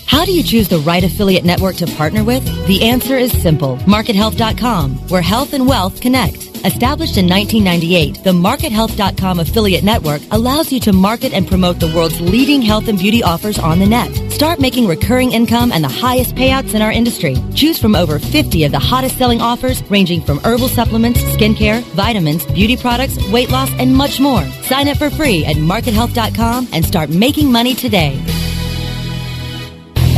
How 0.07 0.25
do 0.25 0.33
you 0.33 0.43
choose 0.43 0.69
the 0.69 0.81
right 0.81 1.05
affiliate 1.05 1.45
network 1.45 1.77
to 1.77 1.87
partner 1.87 2.25
with? 2.25 2.45
The 2.67 2.83
answer 2.83 3.17
is 3.17 3.31
simple. 3.31 3.77
MarketHealth.com, 3.87 5.09
where 5.09 5.23
health 5.23 5.55
and 5.55 5.69
wealth 5.69 6.01
connect. 6.01 6.50
Established 6.65 7.17
in 7.17 7.27
1998, 7.27 8.23
the 8.23 8.33
MarketHealth.com 8.33 9.41
affiliate 9.41 9.83
network 9.83 10.21
allows 10.31 10.71
you 10.71 10.79
to 10.81 10.93
market 10.93 11.33
and 11.33 11.49
promote 11.49 11.81
the 11.81 11.91
world's 11.95 12.21
leading 12.21 12.61
health 12.61 12.89
and 12.89 12.99
beauty 12.99 13.23
offers 13.23 13.59
on 13.59 13.79
the 13.79 13.87
net. 13.87 14.15
Start 14.31 14.61
making 14.61 14.87
recurring 14.87 15.33
income 15.33 15.73
and 15.73 15.83
the 15.83 15.89
highest 15.89 16.35
payouts 16.35 16.75
in 16.75 16.83
our 16.83 16.93
industry. 16.93 17.35
Choose 17.55 17.79
from 17.79 17.95
over 17.95 18.19
50 18.19 18.65
of 18.65 18.73
the 18.73 18.79
hottest 18.79 19.17
selling 19.17 19.41
offers 19.41 19.83
ranging 19.91 20.21
from 20.21 20.39
herbal 20.41 20.69
supplements, 20.69 21.21
skincare, 21.35 21.81
vitamins, 21.95 22.45
beauty 22.47 22.77
products, 22.77 23.17
weight 23.31 23.51
loss, 23.51 23.71
and 23.79 23.97
much 23.97 24.21
more. 24.21 24.45
Sign 24.65 24.89
up 24.89 24.99
for 24.99 25.09
free 25.09 25.47
at 25.47 25.57
MarketHealth.com 25.57 26.69
and 26.73 26.85
start 26.85 27.09
making 27.09 27.51
money 27.51 27.75
today. 27.75 28.19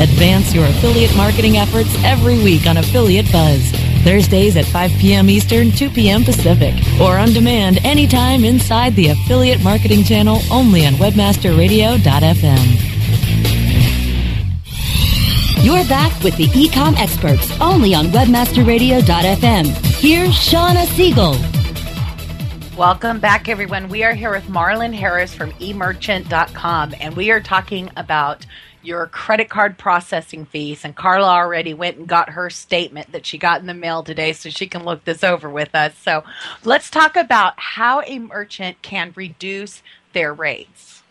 Advance 0.00 0.52
your 0.52 0.64
affiliate 0.66 1.14
marketing 1.16 1.58
efforts 1.58 1.94
every 2.02 2.42
week 2.42 2.66
on 2.66 2.78
Affiliate 2.78 3.30
Buzz. 3.30 3.91
Thursdays 4.02 4.56
at 4.56 4.64
5 4.66 4.90
p.m. 4.98 5.30
Eastern, 5.30 5.70
2 5.70 5.90
p.m. 5.90 6.24
Pacific, 6.24 6.74
or 7.00 7.18
on 7.18 7.32
demand 7.32 7.78
anytime 7.84 8.44
inside 8.44 8.94
the 8.94 9.08
Affiliate 9.08 9.62
Marketing 9.62 10.02
Channel 10.04 10.40
only 10.50 10.84
on 10.86 10.94
WebmasterRadio.fm. 10.94 12.92
You're 15.64 15.84
back 15.84 16.12
with 16.24 16.36
the 16.36 16.46
Ecom 16.48 16.96
experts 16.98 17.48
only 17.60 17.94
on 17.94 18.06
WebmasterRadio.fm. 18.06 19.66
Here's 20.00 20.30
Shauna 20.30 20.86
Siegel. 20.86 21.36
Welcome 22.76 23.20
back, 23.20 23.48
everyone. 23.48 23.88
We 23.88 24.02
are 24.02 24.14
here 24.14 24.32
with 24.32 24.48
Marlon 24.48 24.92
Harris 24.92 25.32
from 25.32 25.52
emerchant.com, 25.52 26.94
and 27.00 27.14
we 27.14 27.30
are 27.30 27.40
talking 27.40 27.90
about 27.96 28.44
your 28.82 29.06
credit 29.06 29.48
card 29.48 29.78
processing 29.78 30.44
fees. 30.44 30.84
And 30.84 30.94
Carla 30.94 31.28
already 31.28 31.74
went 31.74 31.96
and 31.98 32.06
got 32.06 32.30
her 32.30 32.50
statement 32.50 33.12
that 33.12 33.26
she 33.26 33.38
got 33.38 33.60
in 33.60 33.66
the 33.66 33.74
mail 33.74 34.02
today 34.02 34.32
so 34.32 34.50
she 34.50 34.66
can 34.66 34.84
look 34.84 35.04
this 35.04 35.24
over 35.24 35.48
with 35.48 35.74
us. 35.74 35.96
So 35.98 36.24
let's 36.64 36.90
talk 36.90 37.16
about 37.16 37.54
how 37.56 38.02
a 38.02 38.18
merchant 38.18 38.82
can 38.82 39.12
reduce 39.14 39.82
their 40.12 40.32
rates. 40.32 41.02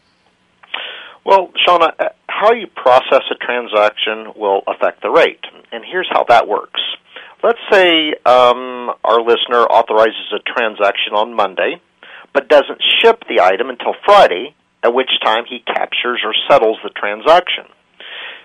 Well, 1.23 1.51
Shauna, 1.67 1.93
uh, 1.99 2.09
how 2.27 2.53
you 2.53 2.67
process 2.67 3.21
a 3.29 3.35
transaction 3.35 4.33
will 4.35 4.63
affect 4.67 5.01
the 5.01 5.09
rate. 5.09 5.41
And 5.71 5.83
here's 5.85 6.07
how 6.09 6.25
that 6.29 6.47
works. 6.47 6.81
Let's 7.43 7.59
say 7.71 8.13
um, 8.25 8.91
our 9.03 9.21
listener 9.21 9.63
authorizes 9.63 10.33
a 10.33 10.39
transaction 10.39 11.13
on 11.13 11.33
Monday, 11.33 11.81
but 12.33 12.49
doesn't 12.49 12.81
ship 13.01 13.23
the 13.27 13.41
item 13.41 13.69
until 13.69 13.93
Friday, 14.05 14.55
at 14.83 14.93
which 14.93 15.11
time 15.23 15.45
he 15.45 15.59
captures 15.59 16.21
or 16.23 16.33
settles 16.49 16.77
the 16.83 16.89
transaction. 16.89 17.65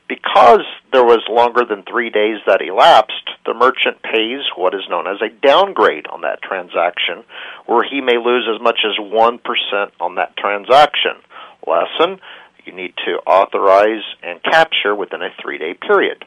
Because 0.09 0.63
there 0.93 1.05
was 1.05 1.23
longer 1.29 1.65
than 1.65 1.83
three 1.83 2.11
days 2.11 2.39
that 2.47 2.63
elapsed, 2.63 3.31
the 3.45 3.55
merchant 3.55 4.03
pays 4.03 4.43
what 4.55 4.75
is 4.75 4.89
known 4.89 5.07
as 5.07 5.21
a 5.21 5.35
downgrade 5.45 6.07
on 6.07 6.21
that 6.21 6.43
transaction, 6.43 7.25
where 7.67 7.83
he 7.83 8.01
may 8.01 8.17
lose 8.17 8.49
as 8.53 8.63
much 8.63 8.81
as 8.85 8.97
1% 8.99 9.91
on 10.01 10.15
that 10.15 10.37
transaction. 10.37 11.17
Lesson, 11.67 12.21
you 12.65 12.73
need 12.73 12.95
to 13.05 13.19
authorize 13.27 14.03
and 14.23 14.43
capture 14.43 14.95
within 14.95 15.23
a 15.23 15.31
three 15.43 15.59
day 15.59 15.75
period. 15.75 16.25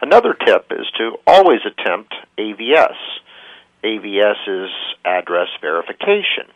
Another 0.00 0.34
tip 0.34 0.70
is 0.70 0.86
to 0.98 1.16
always 1.26 1.60
attempt 1.66 2.14
AVS. 2.38 2.96
AVS 3.82 4.48
is 4.48 4.70
address 5.04 5.48
verification. 5.60 6.48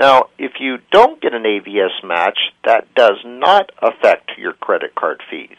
Now, 0.00 0.30
if 0.38 0.52
you 0.60 0.78
don't 0.90 1.20
get 1.20 1.34
an 1.34 1.42
AVS 1.42 2.02
match, 2.02 2.38
that 2.64 2.94
does 2.94 3.18
not 3.22 3.70
affect 3.82 4.30
your 4.38 4.54
credit 4.54 4.94
card 4.94 5.22
fees. 5.30 5.58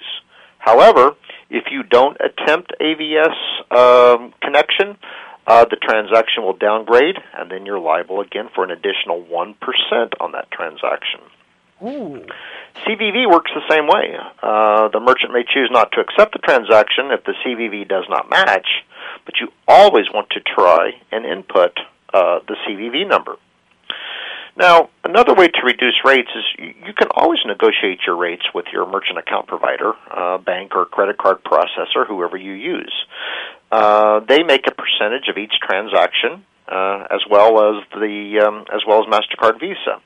However, 0.58 1.12
if 1.52 1.66
you 1.70 1.84
don't 1.84 2.18
attempt 2.20 2.74
AVS 2.82 3.36
um, 3.70 4.34
connection, 4.42 4.98
uh, 5.46 5.66
the 5.66 5.76
transaction 5.76 6.42
will 6.42 6.58
downgrade, 6.58 7.18
and 7.38 7.52
then 7.52 7.68
you're 7.68 7.80
liable 7.80 8.20
again 8.20 8.50
for 8.56 8.64
an 8.64 8.72
additional 8.72 9.22
1% 9.22 9.56
on 10.20 10.32
that 10.32 10.50
transaction. 10.50 11.20
Ooh. 11.84 12.26
CVV 12.88 13.30
works 13.30 13.52
the 13.54 13.70
same 13.70 13.86
way. 13.86 14.18
Uh, 14.42 14.88
the 14.88 15.00
merchant 15.00 15.34
may 15.34 15.44
choose 15.44 15.70
not 15.72 15.92
to 15.92 16.00
accept 16.00 16.34
the 16.34 16.40
transaction 16.40 17.12
if 17.12 17.24
the 17.26 17.36
CVV 17.46 17.88
does 17.88 18.06
not 18.10 18.28
match, 18.28 18.68
but 19.24 19.36
you 19.40 19.50
always 19.68 20.06
want 20.12 20.32
to 20.32 20.40
try 20.40 20.94
and 21.12 21.28
input 21.28 21.78
uh, 22.12 22.40
the 22.48 22.56
CVV 22.68 23.08
number. 23.08 23.38
Now, 24.58 24.90
another 25.04 25.34
way 25.34 25.48
to 25.48 25.62
reduce 25.64 25.96
rates 26.04 26.30
is 26.36 26.74
you 26.86 26.94
can 26.94 27.08
always 27.16 27.40
negotiate 27.46 28.00
your 28.06 28.18
rates 28.18 28.44
with 28.54 28.66
your 28.74 28.86
merchant 28.86 29.18
account 29.18 29.48
provider, 29.48 29.94
uh, 30.12 30.38
bank 30.40 30.76
or 30.76 30.86
credit 30.86 31.18
card 31.18 31.44
processor, 31.44 32.06
whoever 32.08 32.38
you 32.38 32.52
use. 32.54 32.94
Uh, 33.72 34.20
they 34.28 34.44
make 34.44 34.68
a 34.68 34.72
percentage 34.72 35.30
of 35.30 35.38
each 35.38 35.54
transaction, 35.64 36.44
uh, 36.68 37.08
as 37.10 37.22
well 37.30 37.64
as 37.70 37.84
the 37.94 38.44
um, 38.46 38.66
as 38.74 38.82
well 38.86 39.00
as 39.00 39.08
Mastercard 39.08 39.60
Visa. 39.60 40.02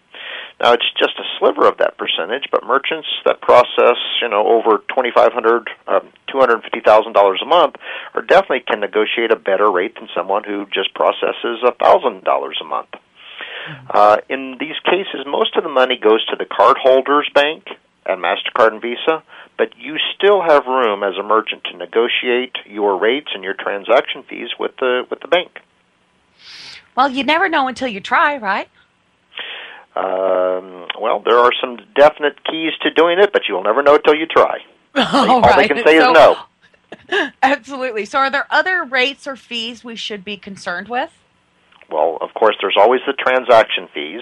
Now 0.62 0.74
it's 0.74 0.86
just 0.98 1.18
a 1.18 1.24
sliver 1.40 1.68
of 1.68 1.78
that 1.80 1.98
percentage, 1.98 2.48
but 2.52 2.64
merchants 2.66 3.08
that 3.25 3.42
process, 3.42 3.98
you 4.22 4.30
know, 4.30 4.46
over 4.48 4.84
twenty 4.94 5.12
five 5.14 5.34
hundred, 5.34 5.68
um, 5.88 6.10
two 6.32 6.38
hundred 6.40 6.62
fifty 6.62 6.82
thousand 6.82 7.14
dollars 7.14 7.42
a 7.42 7.46
month, 7.48 7.75
are 8.14 8.22
definitely 8.22 8.62
can 8.62 8.80
negotiate 8.80 9.32
a 9.32 9.36
better 9.36 9.70
rate 9.72 9.96
than 9.96 10.08
someone 10.16 10.44
who 10.44 10.66
just 10.72 10.94
processes 10.94 11.66
a 11.66 11.74
thousand 11.74 12.24
dollars 12.24 12.58
a 12.62 12.66
month. 12.66 12.90
Uh, 13.90 14.18
in 14.30 14.58
these 14.60 14.76
cases, 14.86 15.26
most 15.26 15.56
of 15.56 15.64
the 15.64 15.70
money 15.70 15.98
goes 15.98 16.26
to 16.26 16.36
the 16.36 16.46
cardholder's 16.46 17.30
bank 17.34 17.68
and 18.06 18.22
Mastercard 18.22 18.74
and 18.74 18.82
Visa, 18.82 19.24
but 19.58 19.76
you 19.78 19.98
still 20.16 20.42
have 20.42 20.66
room 20.66 21.04
as 21.04 21.18
a 21.18 21.24
merchant 21.24 21.64
to 21.66 21.78
negotiate 21.78 22.56
your 22.66 22.98
rates 22.98 23.30
and 23.34 23.44
your 23.44 23.54
transaction 23.54 24.24
fees 24.24 24.50
with 24.60 24.76
the 24.78 25.06
with 25.10 25.22
the 25.22 25.28
bank. 25.28 25.60
Well, 26.96 27.10
you 27.10 27.24
never 27.24 27.50
know 27.50 27.68
until 27.68 27.88
you 27.88 28.00
try, 28.00 28.38
right? 28.38 28.70
Um, 29.96 30.88
well, 31.00 31.22
there 31.22 31.40
are 31.40 31.52
some 31.60 31.80
definite 31.96 32.44
keys 32.44 32.74
to 32.82 32.92
doing 32.92 33.20
it, 33.20 33.32
but 33.32 33.44
you'll 33.48 33.64
never 33.64 33.82
know 33.82 33.96
until 33.96 34.16
you 34.16 34.26
try. 34.26 34.60
All, 34.96 35.30
All 35.30 35.42
right. 35.42 35.58
they 35.58 35.68
can 35.68 35.86
say 35.86 35.98
so, 35.98 36.12
is 36.12 36.14
no. 36.14 37.30
Absolutely. 37.44 38.06
So, 38.06 38.20
are 38.20 38.30
there 38.30 38.48
other 38.50 38.84
rates 38.84 39.26
or 39.26 39.36
fees 39.36 39.84
we 39.84 39.96
should 39.96 40.24
be 40.24 40.38
concerned 40.38 40.90
with? 40.90 41.12
Well, 41.89 42.18
of 42.22 42.34
course, 42.34 42.56
there's 42.62 42.77
always 42.77 43.01
the 43.06 43.13
transaction 43.13 43.88
fees. 43.94 44.22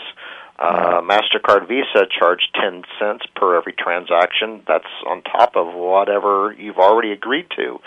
Uh, 0.59 1.01
MasterCard 1.01 1.67
Visa 1.67 2.05
charge 2.17 2.49
10 2.61 2.83
cents 2.99 3.25
per 3.35 3.57
every 3.57 3.73
transaction. 3.73 4.61
That's 4.67 4.85
on 5.07 5.23
top 5.23 5.55
of 5.55 5.73
whatever 5.73 6.55
you've 6.57 6.77
already 6.77 7.11
agreed 7.11 7.47
to 7.57 7.79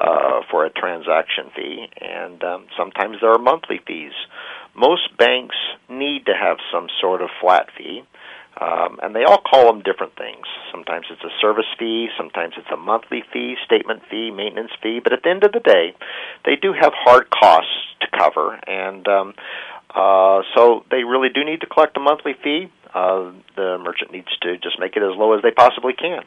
uh, 0.00 0.40
for 0.50 0.66
a 0.66 0.70
transaction 0.70 1.50
fee. 1.54 1.86
And 2.00 2.42
um, 2.42 2.66
sometimes 2.76 3.18
there 3.20 3.30
are 3.32 3.38
monthly 3.38 3.80
fees. 3.86 4.12
Most 4.74 5.16
banks 5.16 5.56
need 5.88 6.26
to 6.26 6.32
have 6.34 6.58
some 6.72 6.88
sort 7.00 7.22
of 7.22 7.28
flat 7.40 7.68
fee. 7.76 8.02
Um, 8.60 8.98
and 9.02 9.14
they 9.14 9.22
all 9.22 9.38
call 9.38 9.72
them 9.72 9.82
different 9.82 10.16
things. 10.16 10.46
Sometimes 10.72 11.06
it's 11.10 11.22
a 11.22 11.30
service 11.40 11.66
fee, 11.78 12.08
sometimes 12.16 12.54
it's 12.56 12.70
a 12.72 12.76
monthly 12.76 13.22
fee, 13.32 13.56
statement 13.64 14.02
fee, 14.10 14.32
maintenance 14.32 14.72
fee, 14.82 15.00
but 15.02 15.12
at 15.12 15.22
the 15.22 15.30
end 15.30 15.44
of 15.44 15.52
the 15.52 15.60
day, 15.60 15.94
they 16.44 16.56
do 16.56 16.72
have 16.72 16.92
hard 16.94 17.30
costs 17.30 17.70
to 18.00 18.08
cover, 18.18 18.58
and 18.66 19.06
um, 19.06 19.34
uh, 19.94 20.42
so 20.56 20.84
they 20.90 21.04
really 21.04 21.28
do 21.28 21.44
need 21.44 21.60
to 21.60 21.66
collect 21.66 21.96
a 21.96 22.00
monthly 22.00 22.34
fee. 22.42 22.68
Uh, 22.92 23.30
the 23.54 23.78
merchant 23.78 24.10
needs 24.10 24.28
to 24.42 24.58
just 24.58 24.78
make 24.80 24.96
it 24.96 25.02
as 25.02 25.16
low 25.16 25.34
as 25.34 25.42
they 25.42 25.52
possibly 25.52 25.92
can. 25.92 26.24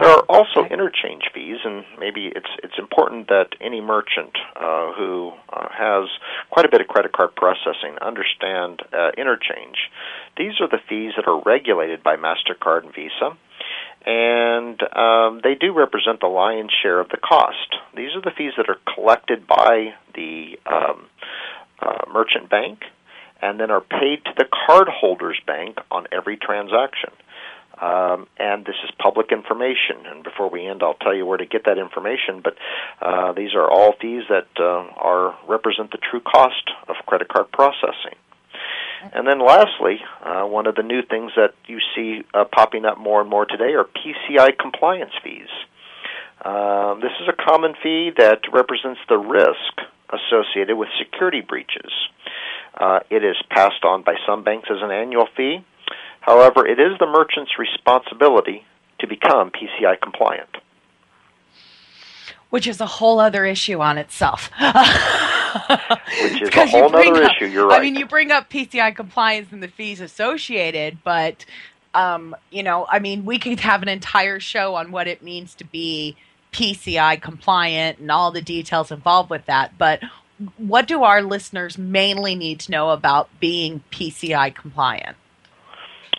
There 0.00 0.10
are 0.10 0.24
also 0.28 0.64
interchange 0.64 1.22
fees, 1.32 1.58
and 1.64 1.84
maybe 2.00 2.26
it's 2.34 2.50
it's 2.64 2.74
important 2.78 3.28
that 3.28 3.50
any 3.60 3.80
merchant 3.80 4.34
uh, 4.56 4.92
who 4.92 5.32
uh, 5.52 5.68
has 5.70 6.08
quite 6.50 6.66
a 6.66 6.68
bit 6.68 6.80
of 6.80 6.88
credit 6.88 7.12
card 7.12 7.36
processing 7.36 7.94
understand 8.02 8.82
uh, 8.92 9.10
interchange. 9.16 9.78
These 10.36 10.60
are 10.60 10.68
the 10.68 10.80
fees 10.88 11.12
that 11.16 11.28
are 11.28 11.40
regulated 11.44 12.02
by 12.02 12.16
Mastercard 12.16 12.84
and 12.84 12.94
Visa, 12.94 13.36
and 14.06 14.80
um, 14.96 15.40
they 15.42 15.54
do 15.54 15.72
represent 15.72 16.20
the 16.20 16.26
lion's 16.26 16.72
share 16.82 17.00
of 17.00 17.08
the 17.08 17.16
cost. 17.16 17.76
These 17.96 18.10
are 18.14 18.20
the 18.20 18.32
fees 18.36 18.52
that 18.56 18.68
are 18.68 18.78
collected 18.94 19.46
by 19.46 19.94
the 20.14 20.58
um, 20.66 21.06
uh, 21.80 22.04
merchant 22.12 22.50
bank, 22.50 22.80
and 23.40 23.58
then 23.58 23.70
are 23.70 23.80
paid 23.80 24.24
to 24.24 24.32
the 24.36 24.44
cardholder's 24.44 25.38
bank 25.46 25.78
on 25.90 26.06
every 26.12 26.36
transaction. 26.36 27.10
Um, 27.80 28.28
and 28.38 28.64
this 28.64 28.76
is 28.84 28.90
public 29.02 29.32
information. 29.32 30.06
And 30.06 30.22
before 30.22 30.48
we 30.48 30.66
end, 30.66 30.82
I'll 30.82 30.94
tell 30.94 31.14
you 31.14 31.26
where 31.26 31.38
to 31.38 31.46
get 31.46 31.64
that 31.64 31.76
information. 31.76 32.40
But 32.42 32.56
uh, 33.02 33.32
these 33.32 33.54
are 33.54 33.68
all 33.68 33.94
fees 34.00 34.22
that 34.28 34.46
uh, 34.58 34.86
are 34.96 35.36
represent 35.48 35.90
the 35.90 35.98
true 35.98 36.20
cost 36.20 36.70
of 36.88 36.94
credit 37.06 37.28
card 37.28 37.50
processing. 37.52 38.14
And 39.12 39.26
then 39.26 39.38
lastly, 39.44 40.00
uh, 40.22 40.44
one 40.44 40.66
of 40.66 40.74
the 40.74 40.82
new 40.82 41.02
things 41.02 41.32
that 41.36 41.54
you 41.66 41.78
see 41.94 42.22
uh, 42.32 42.44
popping 42.44 42.84
up 42.84 42.98
more 42.98 43.20
and 43.20 43.28
more 43.28 43.44
today 43.46 43.74
are 43.74 43.84
PCI 43.84 44.58
compliance 44.58 45.12
fees. 45.22 45.48
Um, 46.44 47.00
this 47.00 47.12
is 47.20 47.28
a 47.28 47.32
common 47.32 47.74
fee 47.82 48.10
that 48.16 48.40
represents 48.52 49.00
the 49.08 49.18
risk 49.18 49.80
associated 50.10 50.76
with 50.76 50.88
security 50.98 51.40
breaches. 51.40 51.92
Uh, 52.78 53.00
it 53.10 53.24
is 53.24 53.36
passed 53.50 53.84
on 53.84 54.02
by 54.02 54.16
some 54.26 54.42
banks 54.42 54.68
as 54.70 54.78
an 54.82 54.90
annual 54.90 55.28
fee, 55.36 55.64
However, 56.24 56.66
it 56.66 56.80
is 56.80 56.98
the 56.98 57.06
merchant's 57.06 57.58
responsibility 57.58 58.64
to 58.98 59.06
become 59.06 59.50
PCI 59.50 60.00
compliant. 60.00 60.48
Which 62.48 62.66
is 62.66 62.80
a 62.80 62.86
whole 62.86 63.20
other 63.20 63.44
issue 63.44 63.80
on 63.80 63.98
itself. 63.98 64.50
Which 66.22 66.42
is 66.42 66.48
a 66.54 66.66
whole 66.66 66.94
other 66.94 67.22
issue, 67.22 67.46
you're 67.46 67.68
right. 67.68 67.80
I 67.80 67.82
mean, 67.82 67.94
you 67.94 68.06
bring 68.06 68.30
up 68.30 68.50
PCI 68.50 68.94
compliance 68.94 69.52
and 69.52 69.62
the 69.62 69.68
fees 69.68 70.00
associated, 70.00 70.98
but, 71.04 71.44
um, 71.94 72.34
you 72.50 72.62
know, 72.62 72.86
I 72.90 72.98
mean, 72.98 73.24
we 73.24 73.38
could 73.38 73.60
have 73.60 73.82
an 73.82 73.88
entire 73.88 74.40
show 74.40 74.74
on 74.74 74.90
what 74.90 75.06
it 75.06 75.22
means 75.22 75.54
to 75.56 75.64
be 75.64 76.16
PCI 76.52 77.20
compliant 77.20 77.98
and 77.98 78.10
all 78.10 78.30
the 78.30 78.42
details 78.42 78.90
involved 78.90 79.30
with 79.30 79.46
that. 79.46 79.76
But 79.78 80.00
what 80.56 80.86
do 80.86 81.02
our 81.02 81.22
listeners 81.22 81.78
mainly 81.78 82.34
need 82.34 82.60
to 82.60 82.70
know 82.70 82.90
about 82.90 83.28
being 83.40 83.82
PCI 83.90 84.54
compliant? 84.54 85.16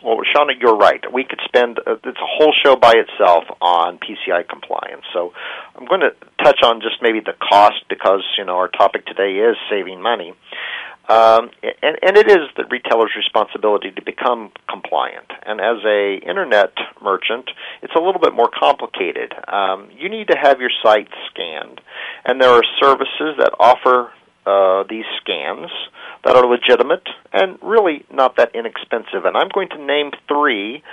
Well, 0.05 0.19
Shauna, 0.35 0.51
you're 0.61 0.77
right. 0.77 1.01
We 1.11 1.23
could 1.23 1.39
spend 1.45 1.79
uh, 1.79 1.95
it's 2.03 2.19
a 2.19 2.29
whole 2.37 2.53
show 2.63 2.75
by 2.75 2.93
itself 2.93 3.45
on 3.59 3.97
PCI 3.97 4.47
compliance. 4.47 5.01
So 5.11 5.33
I'm 5.75 5.87
going 5.87 6.01
to 6.01 6.11
touch 6.43 6.59
on 6.63 6.79
just 6.79 7.01
maybe 7.01 7.21
the 7.21 7.33
cost 7.33 7.83
because 7.89 8.21
you 8.37 8.45
know 8.45 8.55
our 8.57 8.67
topic 8.67 9.07
today 9.07 9.37
is 9.39 9.57
saving 9.67 10.03
money. 10.03 10.35
Um, 11.09 11.49
and, 11.81 11.97
and 12.03 12.17
it 12.17 12.29
is 12.29 12.49
the 12.55 12.65
retailer's 12.69 13.13
responsibility 13.17 13.89
to 13.91 14.01
become 14.03 14.51
compliant. 14.69 15.25
And 15.43 15.59
as 15.59 15.83
a 15.83 16.17
internet 16.17 16.73
merchant, 17.01 17.49
it's 17.81 17.93
a 17.95 17.99
little 17.99 18.21
bit 18.21 18.33
more 18.33 18.49
complicated. 18.49 19.33
Um, 19.47 19.89
you 19.97 20.09
need 20.09 20.27
to 20.27 20.37
have 20.39 20.59
your 20.59 20.71
site 20.83 21.09
scanned, 21.31 21.81
and 22.25 22.39
there 22.39 22.51
are 22.51 22.63
services 22.79 23.37
that 23.39 23.53
offer 23.59 24.11
uh, 24.45 24.83
these 24.89 25.05
scans 25.21 25.69
that 26.23 26.35
are 26.35 26.45
legitimate 26.45 27.07
and 27.33 27.57
really 27.61 28.05
not 28.11 28.37
that 28.37 28.55
inexpensive. 28.55 29.25
And 29.25 29.37
I'm 29.37 29.49
going 29.53 29.69
to 29.69 29.83
name 29.83 30.11
three 30.27 30.83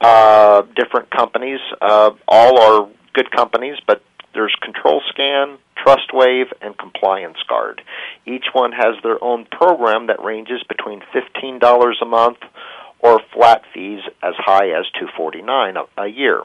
uh, 0.00 0.62
different 0.76 1.10
companies. 1.10 1.60
Uh, 1.80 2.10
all 2.28 2.60
are 2.60 2.88
good 3.14 3.30
companies, 3.30 3.76
but 3.86 4.02
there's 4.34 4.54
Control 4.62 5.02
Scan, 5.10 5.58
TrustWave, 5.84 6.52
and 6.60 6.76
Compliance 6.76 7.38
Guard. 7.48 7.82
Each 8.26 8.46
one 8.52 8.72
has 8.72 8.96
their 9.02 9.22
own 9.22 9.46
program 9.50 10.06
that 10.06 10.22
ranges 10.22 10.62
between 10.68 11.02
$15 11.14 11.92
a 12.00 12.04
month 12.06 12.38
or 12.98 13.20
flat 13.34 13.62
fees 13.74 14.00
as 14.22 14.34
high 14.38 14.70
as 14.70 14.86
$249 15.18 15.86
a, 15.98 16.02
a 16.02 16.08
year. 16.08 16.42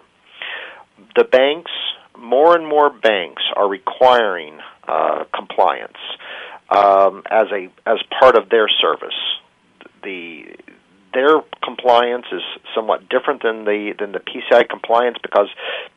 The 1.15 1.24
banks, 1.24 1.71
more 2.17 2.57
and 2.57 2.67
more 2.67 2.89
banks 2.89 3.43
are 3.56 3.69
requiring 3.69 4.60
uh, 4.88 5.25
compliance 5.34 5.97
um, 6.69 7.23
as 7.30 7.47
a 7.51 7.69
as 7.86 7.99
part 8.19 8.36
of 8.36 8.49
their 8.49 8.67
service. 8.69 9.15
The 10.03 10.56
their 11.13 11.41
compliance 11.63 12.25
is 12.32 12.41
somewhat 12.75 13.10
different 13.10 13.41
than 13.43 13.65
the 13.65 13.93
than 13.97 14.12
the 14.12 14.19
PCI 14.19 14.69
compliance 14.69 15.17
because 15.21 15.47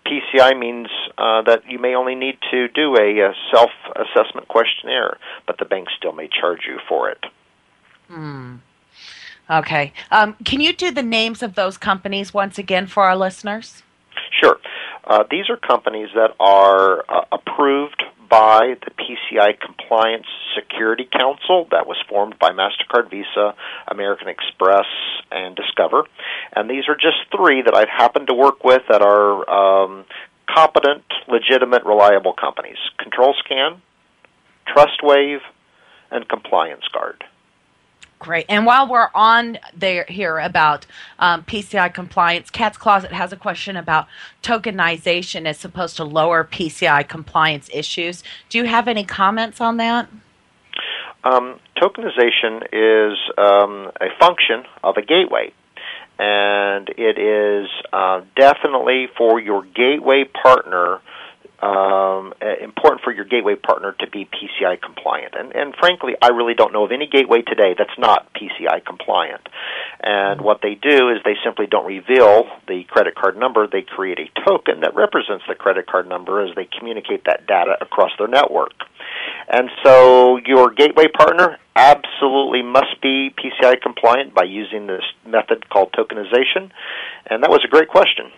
PCI 0.07 0.59
means 0.59 0.89
uh, 1.19 1.43
that 1.43 1.69
you 1.69 1.79
may 1.79 1.95
only 1.95 2.15
need 2.15 2.39
to 2.51 2.69
do 2.69 2.97
a, 2.97 3.21
a 3.21 3.35
self 3.53 3.71
assessment 3.97 4.49
questionnaire, 4.49 5.19
but 5.47 5.59
the 5.59 5.65
bank 5.65 5.89
still 5.97 6.13
may 6.13 6.29
charge 6.29 6.61
you 6.67 6.79
for 6.89 7.11
it. 7.11 7.25
Hmm. 8.09 8.57
Okay. 9.49 9.93
Um, 10.11 10.37
can 10.45 10.61
you 10.61 10.73
do 10.73 10.91
the 10.93 11.03
names 11.03 11.43
of 11.43 11.55
those 11.55 11.77
companies 11.77 12.33
once 12.33 12.57
again 12.57 12.87
for 12.87 13.03
our 13.05 13.17
listeners? 13.17 13.83
Sure. 14.41 14.59
Uh, 15.05 15.25
these 15.29 15.51
are 15.51 15.57
companies 15.57 16.09
that 16.15 16.35
are 16.39 17.05
uh, 17.09 17.25
approved 17.33 18.03
by 18.31 18.77
the 18.85 18.91
PCI 18.93 19.59
Compliance 19.59 20.27
Security 20.55 21.07
Council 21.13 21.67
that 21.73 21.87
was 21.87 21.97
formed 22.09 22.39
by 22.39 22.53
MasterCard, 22.53 23.11
Visa, 23.11 23.55
American 23.89 24.29
Express, 24.29 24.87
and 25.31 25.57
Discover. 25.57 26.05
And 26.55 26.71
these 26.71 26.85
are 26.89 26.95
just 26.95 27.19
three 27.37 27.63
that 27.63 27.75
I've 27.75 27.89
happened 27.89 28.29
to 28.29 28.35
work 28.35 28.65
with 28.65 28.83
that 28.89 29.03
are 29.03 29.51
um, 29.51 30.05
competent, 30.49 31.05
legitimate, 31.29 31.85
reliable 31.85 32.33
companies 32.33 32.79
Control 32.99 33.35
Scan, 33.45 33.83
TrustWave, 34.69 35.41
and 36.11 36.29
Compliance 36.29 36.87
Guard. 36.93 37.25
Great. 38.21 38.45
And 38.51 38.67
while 38.67 38.87
we're 38.87 39.09
on 39.15 39.59
there 39.75 40.05
here 40.07 40.39
about 40.39 40.85
um, 41.19 41.43
PCI 41.45 41.93
compliance, 41.95 42.51
Cat's 42.51 42.77
Closet 42.77 43.13
has 43.13 43.33
a 43.33 43.37
question 43.37 43.79
about 43.79 44.09
tokenization 44.43 45.47
as 45.47 45.57
supposed 45.57 45.97
to 45.97 46.05
lower 46.05 46.45
PCI 46.45 47.09
compliance 47.09 47.71
issues. 47.73 48.23
Do 48.51 48.59
you 48.59 48.65
have 48.65 48.89
any 48.89 49.05
comments 49.05 49.59
on 49.59 49.79
that? 49.79 50.11
Um, 51.25 51.59
tokenization 51.81 52.63
is 52.75 53.19
um, 53.39 53.91
a 54.03 54.09
function 54.19 54.65
of 54.85 54.99
a 54.99 55.03
gateway, 55.03 55.55
and 56.19 56.91
it 56.99 57.19
is 57.19 57.71
uh, 57.91 58.21
definitely 58.37 59.09
for 59.17 59.41
your 59.41 59.65
gateway 59.65 60.25
partner 60.25 61.01
um, 61.63 62.33
important 62.63 63.03
for 63.03 63.13
your 63.13 63.25
gateway 63.25 63.55
partner 63.55 63.95
to 64.01 64.09
be 64.09 64.25
PCI 64.25 64.81
compliant. 64.81 65.35
And, 65.39 65.55
and 65.55 65.75
frankly, 65.79 66.15
I 66.21 66.29
really 66.29 66.55
don't 66.55 66.73
know 66.73 66.85
of 66.85 66.93
any 66.93 67.07
gateway 67.07 67.43
today 67.43 67.75
that's 67.77 67.99
not 67.99 68.33
PCI 68.35 68.85
compliant. 68.85 69.47
And 70.03 70.41
what 70.41 70.61
they 70.63 70.75
do 70.75 71.11
is 71.11 71.19
they 71.25 71.37
simply 71.45 71.67
don't 71.67 71.87
reveal 71.87 72.49
the 72.67 72.85
credit 72.89 73.15
card 73.15 73.37
number. 73.37 73.67
They 73.67 73.83
create 73.83 74.19
a 74.19 74.41
token 74.45 74.81
that 74.81 74.95
represents 74.95 75.45
the 75.47 75.55
credit 75.55 75.87
card 75.87 76.09
number 76.09 76.41
as 76.43 76.55
they 76.57 76.67
communicate 76.79 77.25
that 77.25 77.47
data 77.47 77.77
across 77.81 78.11
their 78.19 78.29
network. 78.29 78.73
And 79.49 79.69
so 79.85 80.39
your 80.47 80.71
gateway 80.71 81.09
partner 81.09 81.59
absolutely 81.77 82.63
must 82.63 83.01
be 83.03 83.35
PCI 83.37 83.83
compliant 83.83 84.35
by 84.35 84.45
using 84.45 84.87
this 84.87 85.05
method 85.27 85.69
called 85.69 85.93
tokenization. 85.93 86.71
And 87.27 87.43
that 87.43 87.51
was 87.51 87.61
a 87.65 87.69
great 87.69 87.89
question. 87.89 88.31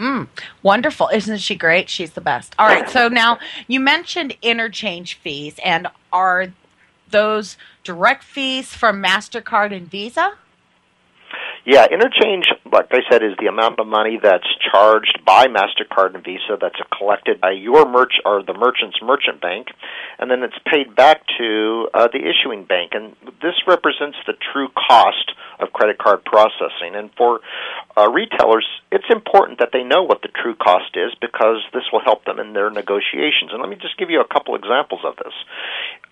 Mm, 0.00 0.28
wonderful. 0.62 1.10
Isn't 1.12 1.38
she 1.38 1.54
great? 1.54 1.90
She's 1.90 2.12
the 2.12 2.22
best. 2.22 2.54
All 2.58 2.66
right. 2.66 2.88
So 2.88 3.08
now 3.08 3.38
you 3.68 3.80
mentioned 3.80 4.34
interchange 4.40 5.14
fees, 5.14 5.60
and 5.62 5.88
are 6.10 6.46
those 7.10 7.58
direct 7.84 8.24
fees 8.24 8.72
from 8.72 9.02
MasterCard 9.02 9.76
and 9.76 9.90
Visa? 9.90 10.32
Yeah, 11.66 11.86
interchange, 11.90 12.46
like 12.72 12.88
I 12.90 13.00
said, 13.10 13.22
is 13.22 13.32
the 13.38 13.46
amount 13.46 13.80
of 13.80 13.86
money 13.86 14.18
that's 14.22 14.46
charged 14.70 15.20
by 15.24 15.46
Mastercard 15.46 16.14
and 16.14 16.24
Visa 16.24 16.58
that's 16.60 16.80
collected 16.96 17.40
by 17.40 17.52
your 17.52 17.88
merch 17.88 18.14
or 18.24 18.42
the 18.42 18.54
merchant's 18.54 18.98
merchant 19.02 19.40
bank, 19.40 19.68
and 20.18 20.30
then 20.30 20.42
it's 20.42 20.58
paid 20.70 20.94
back 20.94 21.22
to 21.38 21.88
uh, 21.94 22.08
the 22.12 22.20
issuing 22.20 22.64
bank. 22.64 22.92
And 22.94 23.16
this 23.42 23.54
represents 23.66 24.18
the 24.26 24.34
true 24.52 24.68
cost 24.74 25.32
of 25.60 25.72
credit 25.72 25.98
card 25.98 26.24
processing. 26.24 26.94
And 26.94 27.10
for 27.16 27.40
uh, 27.96 28.10
retailers, 28.10 28.66
it's 28.90 29.08
important 29.10 29.58
that 29.58 29.70
they 29.72 29.82
know 29.82 30.02
what 30.02 30.22
the 30.22 30.28
true 30.28 30.54
cost 30.54 30.96
is 30.96 31.12
because 31.20 31.62
this 31.72 31.84
will 31.92 32.00
help 32.00 32.24
them 32.24 32.38
in 32.38 32.52
their 32.52 32.70
negotiations. 32.70 33.52
And 33.52 33.60
let 33.60 33.68
me 33.68 33.76
just 33.76 33.98
give 33.98 34.10
you 34.10 34.20
a 34.20 34.28
couple 34.28 34.54
examples 34.54 35.00
of 35.04 35.16
this. 35.16 35.34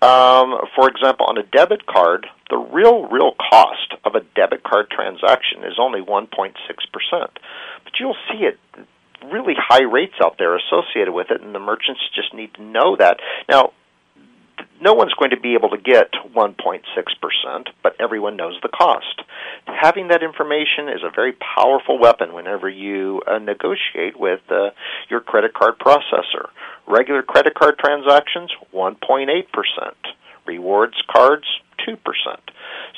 Um, 0.01 0.55
for 0.75 0.87
example, 0.87 1.25
on 1.27 1.37
a 1.37 1.43
debit 1.43 1.85
card, 1.85 2.27
the 2.49 2.57
real, 2.57 3.05
real 3.07 3.33
cost 3.37 3.93
of 4.05 4.15
a 4.15 4.21
debit 4.35 4.63
card 4.63 4.89
transaction 4.89 5.63
is 5.63 5.77
only 5.79 6.01
1.6%. 6.53 7.27
But 7.83 7.93
you'll 7.99 8.15
see 8.31 8.45
it 8.45 8.59
really 9.31 9.53
high 9.57 9.83
rates 9.83 10.15
out 10.23 10.37
there 10.37 10.55
associated 10.55 11.13
with 11.13 11.31
it, 11.31 11.41
and 11.41 11.53
the 11.53 11.59
merchants 11.59 12.01
just 12.15 12.33
need 12.33 12.53
to 12.55 12.63
know 12.63 12.95
that. 12.97 13.19
Now, 13.49 13.73
no 14.81 14.93
one's 14.93 15.13
going 15.13 15.31
to 15.31 15.39
be 15.39 15.55
able 15.55 15.69
to 15.69 15.77
get 15.77 16.11
1.6%, 16.35 17.67
but 17.83 17.95
everyone 17.99 18.37
knows 18.37 18.57
the 18.61 18.69
cost. 18.69 19.21
Having 19.65 20.07
that 20.09 20.23
information 20.23 20.87
is 20.89 21.01
a 21.03 21.11
very 21.13 21.33
powerful 21.33 21.99
weapon 21.99 22.33
whenever 22.33 22.69
you 22.69 23.21
uh, 23.27 23.39
negotiate 23.39 24.17
with 24.17 24.39
uh, 24.49 24.69
your 25.09 25.19
credit 25.19 25.53
card 25.53 25.79
processor. 25.79 26.49
Regular 26.87 27.21
credit 27.21 27.55
card 27.55 27.77
transactions, 27.77 28.51
1.8%. 28.73 29.43
Rewards 30.45 30.95
cards, 31.09 31.45
2%. 31.87 31.97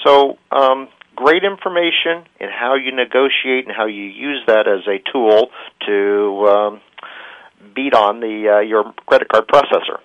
So, 0.05 0.37
um, 0.51 0.87
great 1.15 1.43
information 1.43 2.25
in 2.39 2.49
how 2.49 2.75
you 2.75 2.91
negotiate 2.91 3.67
and 3.67 3.75
how 3.75 3.85
you 3.85 4.03
use 4.03 4.43
that 4.47 4.67
as 4.67 4.87
a 4.87 4.99
tool 5.11 5.51
to 5.85 6.47
um, 6.47 6.81
beat 7.73 7.93
on 7.93 8.19
the 8.19 8.57
uh, 8.57 8.59
your 8.59 8.93
credit 9.05 9.29
card 9.29 9.47
processor. 9.47 9.99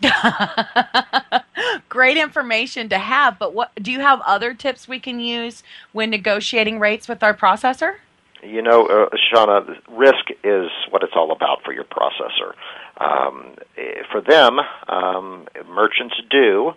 Great 1.88 2.16
information 2.16 2.88
to 2.88 2.98
have, 2.98 3.38
but 3.38 3.52
what 3.52 3.72
do 3.82 3.90
you 3.90 4.00
have 4.00 4.20
other 4.20 4.54
tips 4.54 4.86
we 4.86 5.00
can 5.00 5.18
use 5.18 5.62
when 5.92 6.10
negotiating 6.10 6.78
rates 6.78 7.08
with 7.08 7.22
our 7.22 7.34
processor? 7.34 7.96
You 8.42 8.62
know, 8.62 8.86
uh, 8.86 9.08
Shauna, 9.16 9.76
risk 9.90 10.30
is 10.44 10.70
what 10.90 11.02
it's 11.02 11.14
all 11.16 11.32
about 11.32 11.64
for 11.64 11.72
your 11.72 11.84
processor. 11.84 12.54
Um, 13.00 13.56
eh, 13.76 14.02
for 14.12 14.20
them, 14.20 14.60
um, 14.88 15.48
merchants 15.68 16.14
do 16.30 16.74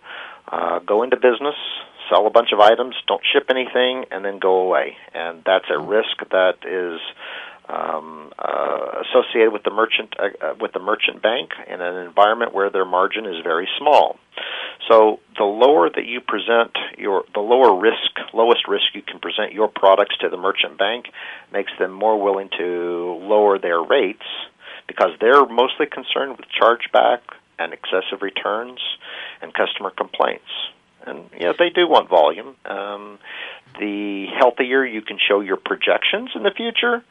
uh, 0.51 0.79
go 0.79 1.03
into 1.03 1.17
business, 1.17 1.55
sell 2.11 2.27
a 2.27 2.29
bunch 2.29 2.49
of 2.51 2.59
items, 2.59 2.95
don't 3.07 3.21
ship 3.31 3.47
anything, 3.49 4.05
and 4.11 4.23
then 4.23 4.39
go 4.39 4.59
away. 4.59 4.97
And 5.13 5.41
that's 5.45 5.65
a 5.73 5.79
risk 5.79 6.17
that 6.31 6.57
is 6.67 6.99
um, 7.69 8.33
uh, 8.37 9.03
associated 9.07 9.53
with 9.53 9.63
the 9.63 9.71
merchant 9.71 10.13
uh, 10.19 10.45
uh, 10.45 10.55
with 10.59 10.73
the 10.73 10.79
merchant 10.79 11.21
bank 11.21 11.51
in 11.67 11.79
an 11.79 11.95
environment 12.05 12.53
where 12.53 12.69
their 12.69 12.85
margin 12.85 13.25
is 13.25 13.35
very 13.43 13.67
small. 13.77 14.17
So 14.89 15.19
the 15.37 15.45
lower 15.45 15.89
that 15.89 16.05
you 16.05 16.19
present 16.19 16.75
your 16.97 17.23
the 17.33 17.39
lower 17.39 17.79
risk 17.79 18.11
lowest 18.33 18.67
risk 18.67 18.93
you 18.93 19.01
can 19.01 19.19
present 19.19 19.53
your 19.53 19.69
products 19.69 20.17
to 20.19 20.29
the 20.29 20.37
merchant 20.37 20.77
bank 20.77 21.05
makes 21.53 21.71
them 21.79 21.91
more 21.91 22.21
willing 22.21 22.49
to 22.57 23.19
lower 23.21 23.57
their 23.57 23.81
rates 23.81 24.25
because 24.87 25.11
they're 25.21 25.45
mostly 25.45 25.85
concerned 25.85 26.37
with 26.37 26.47
chargeback 26.49 27.19
and 27.57 27.73
excessive 27.73 28.21
returns 28.21 28.79
and 29.41 29.53
customer 29.53 29.91
complaints. 29.91 30.49
And 31.05 31.29
yeah, 31.39 31.53
they 31.57 31.69
do 31.69 31.87
want 31.87 32.09
volume. 32.09 32.55
Um, 32.65 33.19
the 33.79 34.27
healthier 34.37 34.85
you 34.85 35.01
can 35.01 35.17
show 35.17 35.39
your 35.39 35.57
projections 35.57 36.31
in 36.35 36.43
the 36.43 36.51
future, 36.51 37.03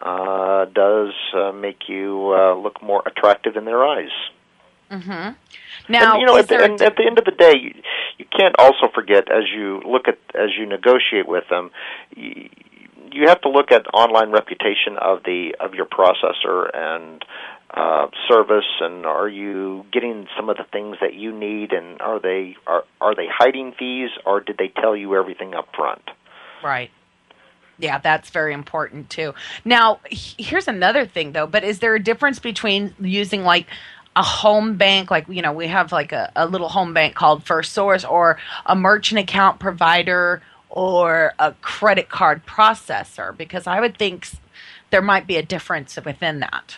uh, 0.00 0.64
does 0.66 1.12
uh, 1.34 1.52
make 1.52 1.88
you 1.88 2.34
uh, 2.34 2.54
look 2.54 2.82
more 2.82 3.02
attractive 3.06 3.56
in 3.56 3.64
their 3.64 3.84
eyes. 3.84 4.10
Mm-hmm. 4.90 5.92
Now, 5.92 6.12
and, 6.12 6.20
you 6.20 6.26
know, 6.26 6.36
at 6.36 6.48
the, 6.48 6.62
and 6.62 6.80
at 6.80 6.96
the 6.96 7.04
end 7.04 7.18
of 7.18 7.24
the 7.24 7.32
day, 7.32 7.54
you, 7.56 7.74
you 8.18 8.24
can't 8.36 8.54
also 8.58 8.88
forget 8.94 9.30
as 9.30 9.44
you 9.54 9.80
look 9.86 10.08
at 10.08 10.18
as 10.34 10.50
you 10.58 10.66
negotiate 10.66 11.28
with 11.28 11.44
them. 11.48 11.70
You, 12.14 12.48
you 13.16 13.28
have 13.28 13.40
to 13.40 13.48
look 13.48 13.72
at 13.72 13.86
online 13.94 14.30
reputation 14.30 14.96
of 15.00 15.22
the 15.24 15.54
of 15.58 15.74
your 15.74 15.86
processor 15.86 16.70
and 16.74 17.24
uh, 17.72 18.06
service, 18.28 18.70
and 18.80 19.06
are 19.06 19.28
you 19.28 19.84
getting 19.92 20.26
some 20.36 20.48
of 20.48 20.56
the 20.56 20.64
things 20.70 20.96
that 21.00 21.14
you 21.14 21.32
need, 21.32 21.72
and 21.72 22.00
are 22.00 22.20
they 22.20 22.56
are 22.66 22.84
are 23.00 23.14
they 23.14 23.26
hiding 23.28 23.72
fees, 23.78 24.10
or 24.24 24.40
did 24.40 24.58
they 24.58 24.68
tell 24.68 24.96
you 24.96 25.16
everything 25.16 25.54
up 25.54 25.68
front? 25.74 26.02
Right. 26.62 26.90
Yeah, 27.78 27.98
that's 27.98 28.30
very 28.30 28.54
important 28.54 29.10
too. 29.10 29.34
Now, 29.64 30.00
here's 30.10 30.68
another 30.68 31.06
thing 31.06 31.32
though, 31.32 31.46
but 31.46 31.64
is 31.64 31.80
there 31.80 31.94
a 31.94 32.02
difference 32.02 32.38
between 32.38 32.94
using 33.00 33.42
like 33.42 33.66
a 34.14 34.22
home 34.22 34.76
bank, 34.76 35.10
like, 35.10 35.28
you 35.28 35.42
know, 35.42 35.52
we 35.52 35.66
have 35.66 35.92
like 35.92 36.12
a, 36.12 36.32
a 36.34 36.46
little 36.46 36.70
home 36.70 36.94
bank 36.94 37.14
called 37.14 37.44
First 37.44 37.74
Source, 37.74 38.02
or 38.04 38.38
a 38.64 38.74
merchant 38.74 39.20
account 39.20 39.60
provider, 39.60 40.42
or 40.76 41.32
a 41.38 41.52
credit 41.62 42.10
card 42.10 42.44
processor? 42.44 43.34
Because 43.34 43.66
I 43.66 43.80
would 43.80 43.96
think 43.96 44.28
there 44.90 45.00
might 45.00 45.26
be 45.26 45.36
a 45.36 45.42
difference 45.42 45.98
within 46.04 46.40
that. 46.40 46.76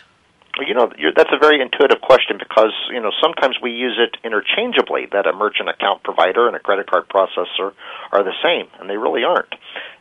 You 0.65 0.73
know, 0.73 0.91
that's 1.15 1.29
a 1.31 1.37
very 1.37 1.61
intuitive 1.61 2.01
question 2.01 2.37
because 2.37 2.73
you 2.91 2.99
know 2.99 3.11
sometimes 3.21 3.57
we 3.61 3.71
use 3.71 3.99
it 3.99 4.17
interchangeably. 4.25 5.07
That 5.11 5.27
a 5.27 5.33
merchant 5.33 5.69
account 5.69 6.03
provider 6.03 6.47
and 6.47 6.55
a 6.55 6.59
credit 6.59 6.89
card 6.89 7.07
processor 7.07 7.73
are 8.11 8.23
the 8.23 8.33
same, 8.41 8.67
and 8.79 8.89
they 8.89 8.97
really 8.97 9.23
aren't. 9.23 9.53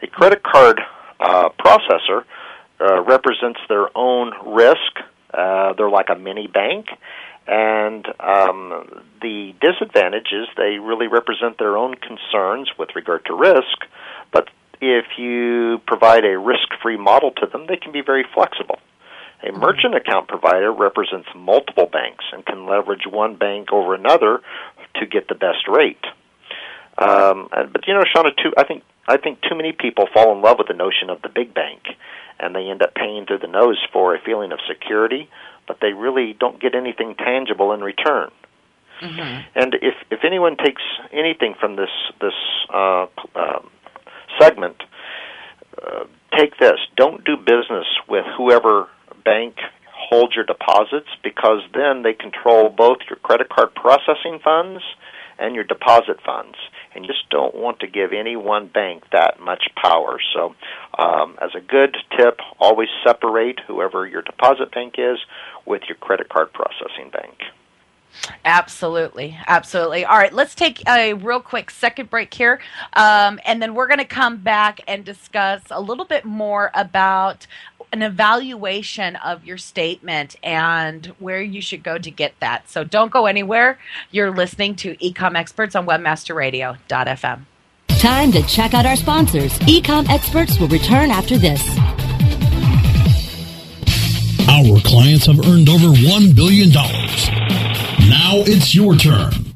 A 0.02 0.06
credit 0.06 0.42
card 0.42 0.80
uh, 1.20 1.50
processor 1.60 2.24
uh, 2.80 3.02
represents 3.02 3.60
their 3.68 3.86
own 3.96 4.32
risk. 4.46 4.92
Uh, 5.32 5.74
they're 5.74 5.90
like 5.90 6.08
a 6.08 6.16
mini 6.16 6.46
bank, 6.46 6.86
and 7.48 8.06
um, 8.20 9.02
the 9.22 9.54
disadvantage 9.60 10.28
is 10.32 10.46
they 10.56 10.78
really 10.78 11.06
represent 11.08 11.58
their 11.58 11.76
own 11.78 11.94
concerns 11.94 12.70
with 12.78 12.90
regard 12.94 13.24
to 13.24 13.34
risk. 13.34 13.88
But 14.30 14.50
if 14.82 15.06
you 15.16 15.80
provide 15.86 16.24
a 16.24 16.38
risk-free 16.38 16.98
model 16.98 17.30
to 17.38 17.46
them, 17.46 17.66
they 17.66 17.76
can 17.76 17.90
be 17.90 18.02
very 18.02 18.24
flexible. 18.34 18.78
A 19.42 19.52
merchant 19.52 19.94
account 19.94 20.28
provider 20.28 20.70
represents 20.72 21.28
multiple 21.34 21.88
banks 21.90 22.24
and 22.32 22.44
can 22.44 22.66
leverage 22.66 23.06
one 23.08 23.36
bank 23.36 23.72
over 23.72 23.94
another 23.94 24.40
to 24.96 25.06
get 25.06 25.28
the 25.28 25.34
best 25.34 25.68
rate. 25.68 26.04
Um, 26.98 27.48
but 27.50 27.86
you 27.86 27.94
know, 27.94 28.02
Shauna, 28.14 28.36
too, 28.36 28.52
I 28.58 28.64
think 28.64 28.82
I 29.06 29.16
think 29.16 29.40
too 29.40 29.54
many 29.54 29.72
people 29.72 30.06
fall 30.12 30.34
in 30.34 30.42
love 30.42 30.58
with 30.58 30.66
the 30.66 30.74
notion 30.74 31.08
of 31.08 31.22
the 31.22 31.28
big 31.28 31.54
bank, 31.54 31.80
and 32.40 32.54
they 32.54 32.68
end 32.68 32.82
up 32.82 32.94
paying 32.94 33.24
through 33.24 33.38
the 33.38 33.46
nose 33.46 33.78
for 33.92 34.14
a 34.14 34.20
feeling 34.20 34.50
of 34.50 34.58
security, 34.68 35.30
but 35.68 35.78
they 35.80 35.92
really 35.92 36.34
don't 36.40 36.60
get 36.60 36.74
anything 36.74 37.14
tangible 37.14 37.72
in 37.72 37.80
return. 37.80 38.30
Mm-hmm. 39.00 39.42
And 39.54 39.74
if 39.74 39.94
if 40.10 40.20
anyone 40.24 40.56
takes 40.56 40.82
anything 41.12 41.54
from 41.60 41.76
this 41.76 41.90
this 42.20 42.34
uh, 42.74 43.06
uh, 43.36 43.60
segment, 44.40 44.82
uh, 45.80 46.04
take 46.36 46.58
this: 46.58 46.78
don't 46.96 47.24
do 47.24 47.36
business 47.36 47.86
with 48.08 48.24
whoever 48.36 48.88
bank 49.24 49.56
holds 49.94 50.34
your 50.34 50.44
deposits 50.44 51.08
because 51.22 51.60
then 51.74 52.02
they 52.02 52.14
control 52.14 52.70
both 52.70 52.98
your 53.08 53.18
credit 53.18 53.48
card 53.50 53.74
processing 53.74 54.40
funds 54.42 54.82
and 55.38 55.54
your 55.54 55.64
deposit 55.64 56.18
funds 56.24 56.56
and 56.94 57.04
you 57.04 57.08
just 57.08 57.28
don't 57.30 57.54
want 57.54 57.80
to 57.80 57.86
give 57.86 58.12
any 58.12 58.36
one 58.36 58.66
bank 58.68 59.04
that 59.12 59.40
much 59.40 59.64
power. 59.80 60.18
So, 60.34 60.54
um, 60.98 61.36
as 61.40 61.50
a 61.56 61.60
good 61.60 61.96
tip, 62.16 62.40
always 62.58 62.88
separate 63.04 63.60
whoever 63.66 64.06
your 64.06 64.22
deposit 64.22 64.72
bank 64.72 64.94
is 64.98 65.18
with 65.66 65.82
your 65.88 65.96
credit 65.96 66.28
card 66.28 66.52
processing 66.52 67.10
bank. 67.12 67.38
Absolutely. 68.44 69.38
Absolutely. 69.46 70.04
All 70.04 70.16
right, 70.16 70.32
let's 70.32 70.54
take 70.54 70.82
a 70.88 71.14
real 71.14 71.40
quick 71.40 71.70
second 71.70 72.10
break 72.10 72.32
here. 72.32 72.60
Um, 72.94 73.38
and 73.44 73.60
then 73.62 73.74
we're 73.74 73.86
going 73.86 73.98
to 73.98 74.04
come 74.04 74.38
back 74.38 74.80
and 74.88 75.04
discuss 75.04 75.62
a 75.70 75.80
little 75.80 76.04
bit 76.04 76.24
more 76.24 76.70
about 76.74 77.46
an 77.92 78.02
evaluation 78.02 79.16
of 79.16 79.44
your 79.44 79.58
statement 79.58 80.36
and 80.42 81.06
where 81.18 81.40
you 81.40 81.60
should 81.60 81.82
go 81.82 81.98
to 81.98 82.10
get 82.10 82.34
that. 82.40 82.68
So 82.68 82.84
don't 82.84 83.10
go 83.10 83.26
anywhere. 83.26 83.78
You're 84.10 84.30
listening 84.30 84.76
to 84.76 84.96
Ecom 84.96 85.36
Experts 85.36 85.74
on 85.74 85.86
WebmasterRadio.fm. 85.86 87.40
Time 87.88 88.30
to 88.32 88.42
check 88.42 88.74
out 88.74 88.86
our 88.86 88.96
sponsors. 88.96 89.58
Ecom 89.60 90.08
Experts 90.08 90.58
will 90.58 90.68
return 90.68 91.10
after 91.10 91.36
this. 91.36 91.62
Our 94.48 94.80
clients 94.80 95.26
have 95.26 95.38
earned 95.46 95.68
over 95.68 95.88
$1 95.88 96.34
billion. 96.34 96.70
Now 98.08 98.42
it's 98.46 98.74
your 98.74 98.94
turn. 98.96 99.47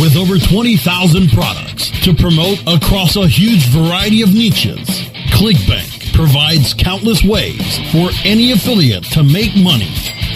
With 0.00 0.16
over 0.16 0.38
20,000 0.38 1.30
products 1.30 1.90
to 2.04 2.14
promote 2.14 2.60
across 2.66 3.16
a 3.16 3.26
huge 3.26 3.68
variety 3.68 4.22
of 4.22 4.34
niches, 4.34 4.86
ClickBank 5.32 6.12
provides 6.14 6.74
countless 6.74 7.24
ways 7.24 7.78
for 7.92 8.10
any 8.24 8.52
affiliate 8.52 9.04
to 9.12 9.22
make 9.22 9.56
money. 9.56 9.92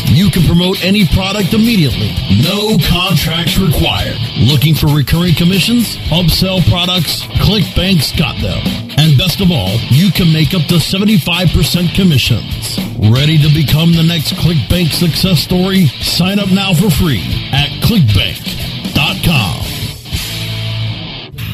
You 0.07 0.31
can 0.31 0.44
promote 0.44 0.83
any 0.85 1.07
product 1.09 1.53
immediately. 1.53 2.11
No 2.42 2.77
contracts 2.88 3.59
required. 3.59 4.16
Looking 4.38 4.75
for 4.75 4.88
recurring 4.88 5.35
commissions? 5.35 5.96
Upsell 6.09 6.66
products? 6.68 7.23
ClickBank's 7.44 8.12
got 8.18 8.40
them. 8.40 8.61
And 8.99 9.16
best 9.16 9.40
of 9.40 9.51
all, 9.51 9.77
you 9.90 10.11
can 10.11 10.33
make 10.33 10.53
up 10.55 10.66
to 10.68 10.77
75% 10.77 11.94
commissions. 11.94 12.79
Ready 13.12 13.38
to 13.38 13.49
become 13.55 13.92
the 13.92 14.03
next 14.03 14.33
ClickBank 14.35 14.92
success 14.92 15.40
story? 15.40 15.87
Sign 16.01 16.38
up 16.38 16.51
now 16.51 16.75
for 16.75 16.90
free 16.90 17.23
at 17.53 17.68
clickbank.com. 17.85 19.49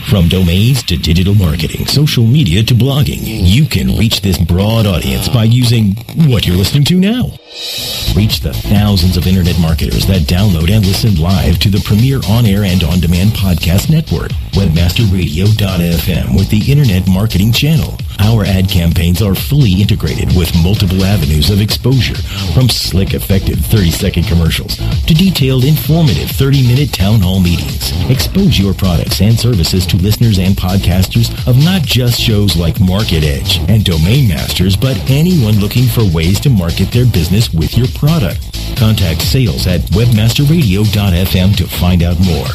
From 0.09 0.29
domains 0.29 0.85
to 0.85 0.97
digital 0.97 1.35
marketing, 1.35 1.87
social 1.87 2.25
media 2.25 2.62
to 2.62 2.75
blogging, 2.75 3.19
you 3.23 3.66
can 3.66 3.97
reach 3.99 4.21
this 4.21 4.38
broad 4.38 4.87
audience 4.87 5.29
by 5.29 5.45
using 5.45 5.97
what 6.31 6.47
you're 6.47 6.57
listening 6.57 6.85
to 6.85 7.01
now. 7.01 7.33
Reach 8.14 8.40
the 8.40 8.53
thousands 8.53 9.16
of 9.16 9.27
internet 9.27 9.59
marketers 9.59 10.07
that 10.09 10.29
download 10.29 10.71
and 10.71 10.85
listen 10.85 11.14
live 11.16 11.59
to 11.61 11.71
the 11.71 11.81
premier 11.81 12.21
on-air 12.29 12.64
and 12.64 12.85
on-demand 12.85 13.31
podcast 13.31 13.88
network, 13.88 14.31
webmasterradio.fm 14.53 16.37
with 16.37 16.51
the 16.51 16.71
Internet 16.71 17.09
Marketing 17.09 17.53
Channel 17.53 17.97
Our 18.21 18.45
ad 18.45 18.69
campaigns 18.69 19.23
are 19.23 19.35
fully 19.35 19.81
integrated 19.81 20.37
with 20.37 20.53
multiple 20.62 21.05
avenues 21.05 21.51
of 21.51 21.61
exposure, 21.61 22.16
from 22.53 22.69
slick, 22.69 23.14
effective 23.14 23.59
30-second 23.59 24.25
commercials 24.25 24.77
to 24.77 25.14
detailed, 25.14 25.64
informative 25.64 26.29
30-minute 26.29 26.92
town 26.92 27.21
hall 27.21 27.40
meetings. 27.40 27.92
Expose 28.11 28.59
your 28.59 28.75
products 28.75 29.21
and 29.21 29.38
services 29.38 29.87
to 29.87 29.97
listeners 29.97 30.38
and 30.38 30.57
podcasters 30.57 31.33
of 31.47 31.62
not 31.62 31.83
just 31.83 32.21
shows 32.21 32.57
like 32.57 32.81
Market 32.81 33.25
Edge 33.25 33.59
and 33.69 33.85
Domain 33.85 34.29
Masters, 34.29 34.77
but 34.77 34.97
anyone 35.11 35.57
looking 35.57 35.87
for 35.87 36.05
ways 36.12 36.40
to 36.40 36.51
market 36.51 36.90
their 36.92 37.07
business 37.07 37.45
with 37.52 37.76
your 37.76 37.88
product. 37.88 38.40
Contact 38.76 39.22
sales 39.22 39.66
at 39.66 39.80
webmasterradio.fm 39.92 41.56
to 41.56 41.66
find 41.66 42.02
out 42.02 42.18
more. 42.20 42.46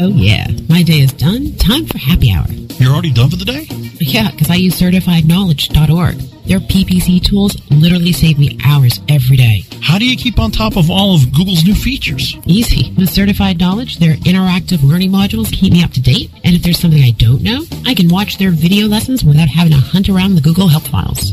Oh, 0.00 0.08
yeah. 0.08 0.46
My 0.68 0.82
day 0.82 1.00
is 1.00 1.12
done. 1.12 1.54
Time 1.56 1.86
for 1.86 1.98
happy 1.98 2.32
hour. 2.32 2.46
You're 2.78 2.92
already 2.92 3.12
done 3.12 3.30
for 3.30 3.36
the 3.36 3.44
day? 3.44 3.66
Yeah, 4.00 4.30
because 4.30 4.50
I 4.50 4.56
use 4.56 4.80
certifiedknowledge.org. 4.80 6.16
Their 6.46 6.58
PPC 6.58 7.22
tools 7.22 7.56
literally 7.70 8.12
save 8.12 8.38
me 8.38 8.58
hours 8.66 9.00
every 9.08 9.36
day. 9.36 9.64
How 9.80 9.98
do 9.98 10.04
you 10.04 10.16
keep 10.16 10.38
on 10.38 10.50
top 10.50 10.76
of 10.76 10.90
all 10.90 11.14
of 11.14 11.32
Google's 11.32 11.64
new 11.64 11.74
features? 11.74 12.36
Easy. 12.44 12.92
With 12.98 13.08
Certified 13.10 13.58
Knowledge, 13.58 13.98
their 13.98 14.16
interactive 14.16 14.82
learning 14.82 15.10
modules 15.10 15.52
keep 15.52 15.72
me 15.72 15.82
up 15.82 15.92
to 15.92 16.02
date. 16.02 16.30
And 16.42 16.54
if 16.54 16.62
there's 16.62 16.78
something 16.78 17.02
I 17.02 17.12
don't 17.12 17.42
know, 17.42 17.64
I 17.86 17.94
can 17.94 18.08
watch 18.08 18.36
their 18.38 18.50
video 18.50 18.88
lessons 18.88 19.24
without 19.24 19.48
having 19.48 19.72
to 19.72 19.78
hunt 19.78 20.08
around 20.08 20.34
the 20.34 20.40
Google 20.42 20.68
Help 20.68 20.84
files. 20.84 21.32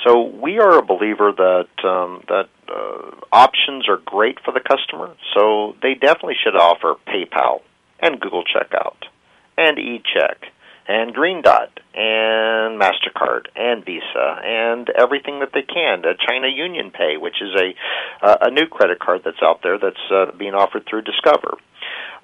So 0.06 0.22
we 0.22 0.60
are 0.60 0.78
a 0.78 0.86
believer 0.86 1.32
that 1.36 1.88
um, 1.88 2.24
that 2.28 2.50
uh, 2.70 3.12
options 3.32 3.90
are 3.90 3.98
great 3.98 4.38
for 4.46 4.52
the 4.52 4.60
customer. 4.60 5.16
So 5.34 5.76
they 5.82 5.96
definitely 5.96 6.36
should 6.44 6.56
offer 6.56 6.96
PayPal 7.08 7.62
and 8.00 8.20
Google 8.20 8.44
Checkout 8.44 9.10
and 9.58 9.78
eCheck 9.78 10.50
and 10.88 11.14
Green 11.14 11.42
Dot 11.42 11.80
and 11.96 12.80
Mastercard 12.80 13.48
and 13.56 13.84
Visa 13.84 14.42
and 14.46 14.90
everything 14.90 15.40
that 15.40 15.50
they 15.54 15.64
can. 15.64 16.06
Uh, 16.06 16.14
China 16.28 16.48
Union 16.48 16.92
Pay, 16.92 17.18
which 17.18 17.42
is 17.42 17.50
a 17.60 18.26
uh, 18.26 18.38
a 18.42 18.52
new 18.52 18.68
credit 18.68 19.00
card 19.00 19.22
that's 19.26 19.42
out 19.42 19.62
there 19.64 19.80
that's 19.80 20.12
uh, 20.12 20.32
being 20.38 20.54
offered 20.54 20.86
through 20.88 21.02
Discover. 21.02 21.58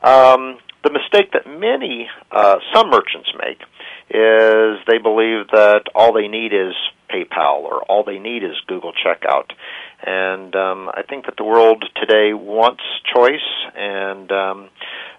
Um, 0.04 0.60
the 0.84 0.92
mistake 0.92 1.32
that 1.34 1.48
many 1.48 2.08
uh, 2.32 2.58
some 2.74 2.90
merchants 2.90 3.30
make 3.38 3.62
is 4.10 4.78
they 4.88 4.98
believe 4.98 5.48
that 5.54 5.84
all 5.96 6.14
they 6.14 6.28
need 6.28 6.54
is 6.54 6.74
PayPal 7.12 7.64
or 7.64 7.84
all 7.84 8.04
they 8.04 8.20
need 8.20 8.44
is 8.44 8.56
Google 8.68 8.94
Checkout. 8.94 9.52
And 10.06 10.56
um, 10.56 10.90
I 10.94 11.04
think 11.08 11.26
that 11.26 11.36
the 11.38 11.44
world 11.44 11.86
today 11.96 12.34
wants 12.34 12.84
choice, 13.14 13.48
and 13.76 14.32
um, 14.32 14.70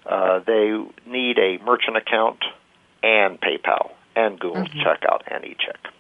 uh, 0.07 0.41
they 0.47 0.73
need 1.07 1.39
a 1.39 1.59
merchant 1.65 1.97
account 1.97 2.39
and 3.03 3.41
PayPal 3.41 3.91
and 4.17 4.39
Google 4.39 4.65
mm-hmm. 4.65 4.81
Checkout 4.81 5.23
and 5.29 5.45
eCheck. 5.45 5.91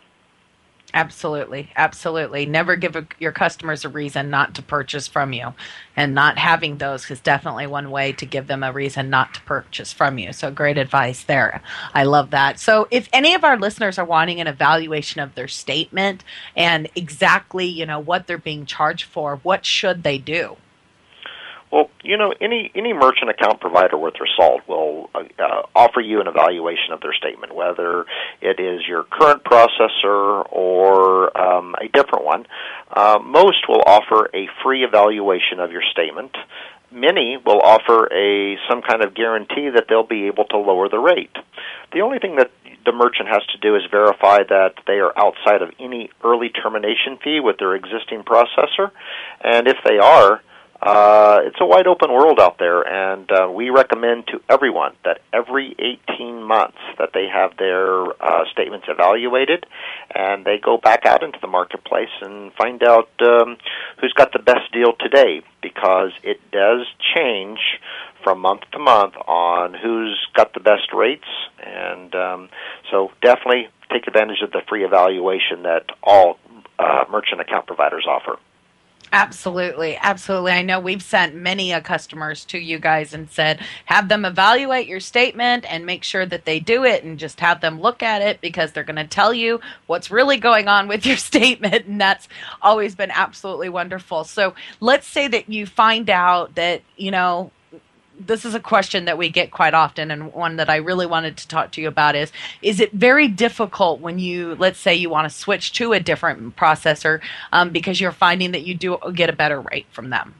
Absolutely, 0.94 1.70
absolutely. 1.74 2.44
Never 2.44 2.76
give 2.76 2.96
a, 2.96 3.06
your 3.18 3.32
customers 3.32 3.82
a 3.84 3.88
reason 3.88 4.28
not 4.28 4.54
to 4.56 4.62
purchase 4.62 5.08
from 5.08 5.32
you, 5.32 5.54
and 5.96 6.14
not 6.14 6.36
having 6.36 6.76
those 6.76 7.10
is 7.10 7.18
definitely 7.20 7.66
one 7.66 7.90
way 7.90 8.12
to 8.12 8.26
give 8.26 8.46
them 8.46 8.62
a 8.62 8.72
reason 8.72 9.08
not 9.08 9.32
to 9.34 9.40
purchase 9.42 9.90
from 9.90 10.18
you. 10.18 10.34
So, 10.34 10.50
great 10.50 10.76
advice 10.76 11.24
there. 11.24 11.62
I 11.94 12.04
love 12.04 12.30
that. 12.30 12.60
So, 12.60 12.88
if 12.90 13.08
any 13.10 13.34
of 13.34 13.42
our 13.42 13.58
listeners 13.58 13.98
are 13.98 14.04
wanting 14.04 14.38
an 14.38 14.46
evaluation 14.46 15.22
of 15.22 15.34
their 15.34 15.48
statement 15.48 16.24
and 16.54 16.90
exactly, 16.94 17.64
you 17.66 17.86
know, 17.86 17.98
what 17.98 18.26
they're 18.26 18.36
being 18.36 18.66
charged 18.66 19.04
for, 19.04 19.36
what 19.36 19.64
should 19.64 20.02
they 20.02 20.18
do? 20.18 20.58
Well, 21.72 21.88
you 22.04 22.18
know, 22.18 22.34
any 22.38 22.70
any 22.74 22.92
merchant 22.92 23.30
account 23.30 23.60
provider 23.60 23.96
worth 23.96 24.14
their 24.18 24.28
salt 24.36 24.60
will 24.68 25.08
uh, 25.14 25.22
uh, 25.38 25.62
offer 25.74 26.00
you 26.00 26.20
an 26.20 26.26
evaluation 26.26 26.92
of 26.92 27.00
their 27.00 27.14
statement, 27.14 27.54
whether 27.54 28.04
it 28.42 28.60
is 28.60 28.82
your 28.86 29.04
current 29.04 29.42
processor 29.42 30.46
or 30.52 31.36
um, 31.36 31.74
a 31.80 31.88
different 31.88 32.26
one. 32.26 32.46
Uh, 32.94 33.18
most 33.24 33.66
will 33.68 33.82
offer 33.86 34.28
a 34.34 34.48
free 34.62 34.84
evaluation 34.84 35.60
of 35.60 35.72
your 35.72 35.82
statement. 35.90 36.36
Many 36.90 37.38
will 37.38 37.62
offer 37.62 38.06
a 38.12 38.58
some 38.68 38.82
kind 38.82 39.02
of 39.02 39.14
guarantee 39.14 39.70
that 39.74 39.86
they'll 39.88 40.06
be 40.06 40.26
able 40.26 40.44
to 40.44 40.58
lower 40.58 40.90
the 40.90 40.98
rate. 40.98 41.34
The 41.94 42.02
only 42.02 42.18
thing 42.18 42.36
that 42.36 42.50
the 42.84 42.92
merchant 42.92 43.30
has 43.30 43.40
to 43.52 43.58
do 43.58 43.76
is 43.76 43.82
verify 43.90 44.42
that 44.46 44.74
they 44.86 45.00
are 45.00 45.12
outside 45.16 45.62
of 45.62 45.70
any 45.80 46.10
early 46.22 46.50
termination 46.50 47.16
fee 47.24 47.40
with 47.40 47.56
their 47.56 47.74
existing 47.74 48.24
processor, 48.24 48.90
and 49.42 49.66
if 49.68 49.78
they 49.86 49.96
are 49.96 50.42
uh, 50.82 51.38
it's 51.44 51.58
a 51.60 51.64
wide 51.64 51.86
open 51.86 52.12
world 52.12 52.40
out 52.40 52.58
there, 52.58 52.82
and 52.82 53.30
uh, 53.30 53.48
we 53.48 53.70
recommend 53.70 54.26
to 54.26 54.40
everyone 54.48 54.92
that 55.04 55.20
every 55.32 55.76
18 55.78 56.42
months 56.42 56.78
that 56.98 57.10
they 57.14 57.28
have 57.32 57.56
their 57.56 58.02
uh, 58.20 58.44
statements 58.50 58.86
evaluated, 58.88 59.64
and 60.12 60.44
they 60.44 60.58
go 60.58 60.78
back 60.78 61.06
out 61.06 61.22
into 61.22 61.38
the 61.40 61.46
marketplace 61.46 62.10
and 62.20 62.52
find 62.54 62.82
out 62.82 63.08
um, 63.20 63.56
who's 64.00 64.12
got 64.14 64.32
the 64.32 64.40
best 64.40 64.72
deal 64.72 64.92
today, 64.98 65.42
because 65.62 66.10
it 66.24 66.40
does 66.50 66.84
change 67.14 67.60
from 68.24 68.40
month 68.40 68.62
to 68.72 68.80
month 68.80 69.14
on 69.28 69.74
who's 69.74 70.18
got 70.34 70.52
the 70.52 70.60
best 70.60 70.92
rates, 70.92 71.28
and 71.64 72.12
um, 72.16 72.48
so 72.90 73.12
definitely 73.20 73.68
take 73.92 74.08
advantage 74.08 74.42
of 74.42 74.50
the 74.50 74.62
free 74.68 74.84
evaluation 74.84 75.62
that 75.62 75.86
all 76.02 76.38
uh, 76.80 77.04
merchant 77.08 77.40
account 77.40 77.68
providers 77.68 78.04
offer. 78.08 78.36
Absolutely, 79.14 79.98
absolutely. 79.98 80.52
I 80.52 80.62
know 80.62 80.80
we've 80.80 81.02
sent 81.02 81.34
many 81.34 81.78
customers 81.82 82.46
to 82.46 82.58
you 82.58 82.78
guys 82.78 83.12
and 83.12 83.30
said, 83.30 83.60
have 83.84 84.08
them 84.08 84.24
evaluate 84.24 84.86
your 84.86 85.00
statement 85.00 85.70
and 85.70 85.84
make 85.84 86.02
sure 86.02 86.24
that 86.24 86.46
they 86.46 86.58
do 86.60 86.84
it 86.84 87.04
and 87.04 87.18
just 87.18 87.38
have 87.40 87.60
them 87.60 87.78
look 87.78 88.02
at 88.02 88.22
it 88.22 88.40
because 88.40 88.72
they're 88.72 88.84
going 88.84 88.96
to 88.96 89.06
tell 89.06 89.34
you 89.34 89.60
what's 89.86 90.10
really 90.10 90.38
going 90.38 90.66
on 90.66 90.88
with 90.88 91.04
your 91.04 91.16
statement. 91.18 91.84
And 91.84 92.00
that's 92.00 92.26
always 92.62 92.94
been 92.94 93.10
absolutely 93.10 93.68
wonderful. 93.68 94.24
So 94.24 94.54
let's 94.80 95.06
say 95.06 95.28
that 95.28 95.50
you 95.50 95.66
find 95.66 96.08
out 96.08 96.54
that, 96.54 96.80
you 96.96 97.10
know, 97.10 97.50
this 98.26 98.44
is 98.44 98.54
a 98.54 98.60
question 98.60 99.04
that 99.06 99.18
we 99.18 99.28
get 99.28 99.50
quite 99.50 99.74
often 99.74 100.10
and 100.10 100.32
one 100.32 100.56
that 100.56 100.68
I 100.68 100.76
really 100.76 101.06
wanted 101.06 101.36
to 101.38 101.48
talk 101.48 101.72
to 101.72 101.80
you 101.80 101.88
about 101.88 102.14
is 102.14 102.32
is 102.60 102.80
it 102.80 102.92
very 102.92 103.28
difficult 103.28 104.00
when 104.00 104.18
you 104.18 104.54
let's 104.56 104.78
say 104.78 104.94
you 104.94 105.10
want 105.10 105.30
to 105.30 105.36
switch 105.36 105.72
to 105.74 105.92
a 105.92 106.00
different 106.00 106.56
processor 106.56 107.20
um, 107.52 107.70
because 107.70 108.00
you're 108.00 108.12
finding 108.12 108.52
that 108.52 108.62
you 108.62 108.74
do 108.74 108.98
get 109.14 109.28
a 109.28 109.32
better 109.32 109.60
rate 109.60 109.86
from 109.90 110.10
them 110.10 110.34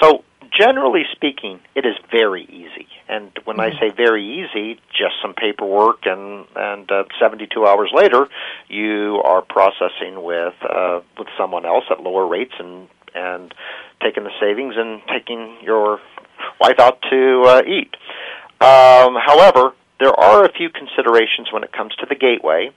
so 0.00 0.24
generally 0.58 1.04
speaking 1.12 1.60
it 1.74 1.86
is 1.86 1.94
very 2.10 2.44
easy 2.44 2.86
and 3.08 3.30
when 3.44 3.56
mm-hmm. 3.56 3.76
I 3.76 3.80
say 3.80 3.94
very 3.94 4.24
easy 4.24 4.80
just 4.90 5.14
some 5.20 5.34
paperwork 5.34 6.06
and 6.06 6.46
and 6.54 6.90
uh, 6.90 7.04
72 7.20 7.66
hours 7.66 7.90
later 7.94 8.28
you 8.68 9.20
are 9.24 9.42
processing 9.42 10.22
with 10.22 10.54
uh, 10.62 11.00
with 11.18 11.28
someone 11.38 11.64
else 11.64 11.84
at 11.90 12.00
lower 12.00 12.26
rates 12.26 12.54
and 12.58 12.88
and 13.14 13.54
taking 14.02 14.24
the 14.24 14.30
savings 14.40 14.74
and 14.76 15.00
taking 15.08 15.56
your 15.62 16.00
wife 16.60 16.78
out 16.78 17.00
to 17.10 17.42
uh, 17.46 17.62
eat. 17.66 17.94
Um, 18.60 19.16
however, 19.24 19.72
there 19.98 20.12
are 20.18 20.44
a 20.44 20.52
few 20.52 20.68
considerations 20.70 21.52
when 21.52 21.64
it 21.64 21.72
comes 21.72 21.94
to 21.96 22.06
the 22.08 22.14
gateway, 22.14 22.70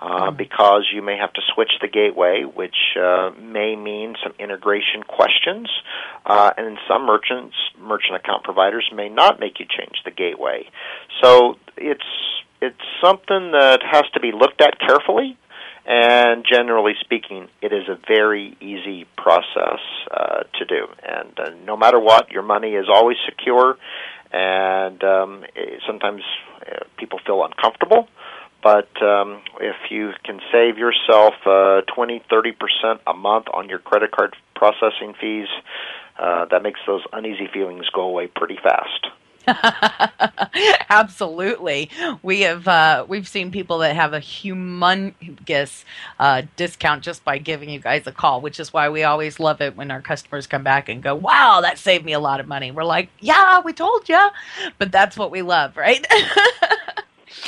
uh, 0.00 0.30
because 0.30 0.90
you 0.92 1.02
may 1.02 1.16
have 1.16 1.32
to 1.32 1.40
switch 1.54 1.70
the 1.80 1.88
gateway, 1.88 2.42
which 2.42 2.76
uh, 3.00 3.30
may 3.40 3.74
mean 3.74 4.14
some 4.22 4.34
integration 4.38 5.02
questions. 5.02 5.70
Uh, 6.26 6.52
and 6.56 6.76
some 6.88 7.06
merchants, 7.06 7.54
merchant 7.78 8.16
account 8.16 8.44
providers, 8.44 8.90
may 8.94 9.08
not 9.08 9.40
make 9.40 9.60
you 9.60 9.66
change 9.66 9.96
the 10.04 10.10
gateway. 10.10 10.68
So 11.22 11.56
it's 11.76 12.02
it's 12.60 12.80
something 13.02 13.52
that 13.52 13.80
has 13.82 14.04
to 14.14 14.20
be 14.20 14.32
looked 14.32 14.60
at 14.60 14.78
carefully. 14.78 15.36
And 15.86 16.44
generally 16.50 16.94
speaking, 17.00 17.48
it 17.60 17.72
is 17.72 17.88
a 17.88 17.98
very 18.08 18.56
easy 18.60 19.06
process 19.16 19.80
uh, 20.10 20.44
to 20.58 20.64
do. 20.64 20.86
And 21.06 21.38
uh, 21.38 21.50
no 21.64 21.76
matter 21.76 22.00
what, 22.00 22.30
your 22.30 22.42
money 22.42 22.74
is 22.74 22.86
always 22.88 23.18
secure. 23.26 23.76
And 24.32 25.02
um, 25.04 25.44
sometimes 25.86 26.22
uh, 26.62 26.84
people 26.96 27.20
feel 27.26 27.44
uncomfortable 27.44 28.08
but 28.64 28.88
um, 29.02 29.42
if 29.60 29.76
you 29.90 30.12
can 30.24 30.40
save 30.50 30.78
yourself 30.78 31.34
uh, 31.44 31.82
20, 31.94 32.22
30% 32.32 32.98
a 33.06 33.12
month 33.12 33.44
on 33.52 33.68
your 33.68 33.78
credit 33.78 34.10
card 34.10 34.34
processing 34.56 35.12
fees, 35.20 35.48
uh, 36.18 36.46
that 36.46 36.62
makes 36.62 36.80
those 36.86 37.02
uneasy 37.12 37.46
feelings 37.52 37.84
go 37.94 38.00
away 38.00 38.26
pretty 38.26 38.56
fast. 38.56 39.06
Absolutely, 40.88 41.90
we 42.22 42.40
have 42.42 42.66
uh, 42.66 43.04
we've 43.08 43.28
seen 43.28 43.50
people 43.50 43.78
that 43.78 43.94
have 43.94 44.12
a 44.12 44.18
humongous 44.20 45.84
uh, 46.18 46.42
discount 46.56 47.02
just 47.02 47.24
by 47.24 47.38
giving 47.38 47.68
you 47.68 47.78
guys 47.78 48.06
a 48.06 48.12
call, 48.12 48.40
which 48.40 48.58
is 48.58 48.72
why 48.72 48.88
we 48.88 49.02
always 49.02 49.38
love 49.38 49.60
it 49.60 49.76
when 49.76 49.90
our 49.90 50.00
customers 50.00 50.46
come 50.46 50.62
back 50.62 50.88
and 50.88 51.02
go, 51.02 51.14
"Wow, 51.14 51.60
that 51.62 51.78
saved 51.78 52.04
me 52.04 52.12
a 52.12 52.20
lot 52.20 52.40
of 52.40 52.48
money." 52.48 52.70
We're 52.70 52.84
like, 52.84 53.10
"Yeah, 53.20 53.60
we 53.60 53.72
told 53.72 54.08
you," 54.08 54.28
but 54.78 54.90
that's 54.92 55.16
what 55.16 55.30
we 55.30 55.42
love, 55.42 55.76
right? 55.76 56.06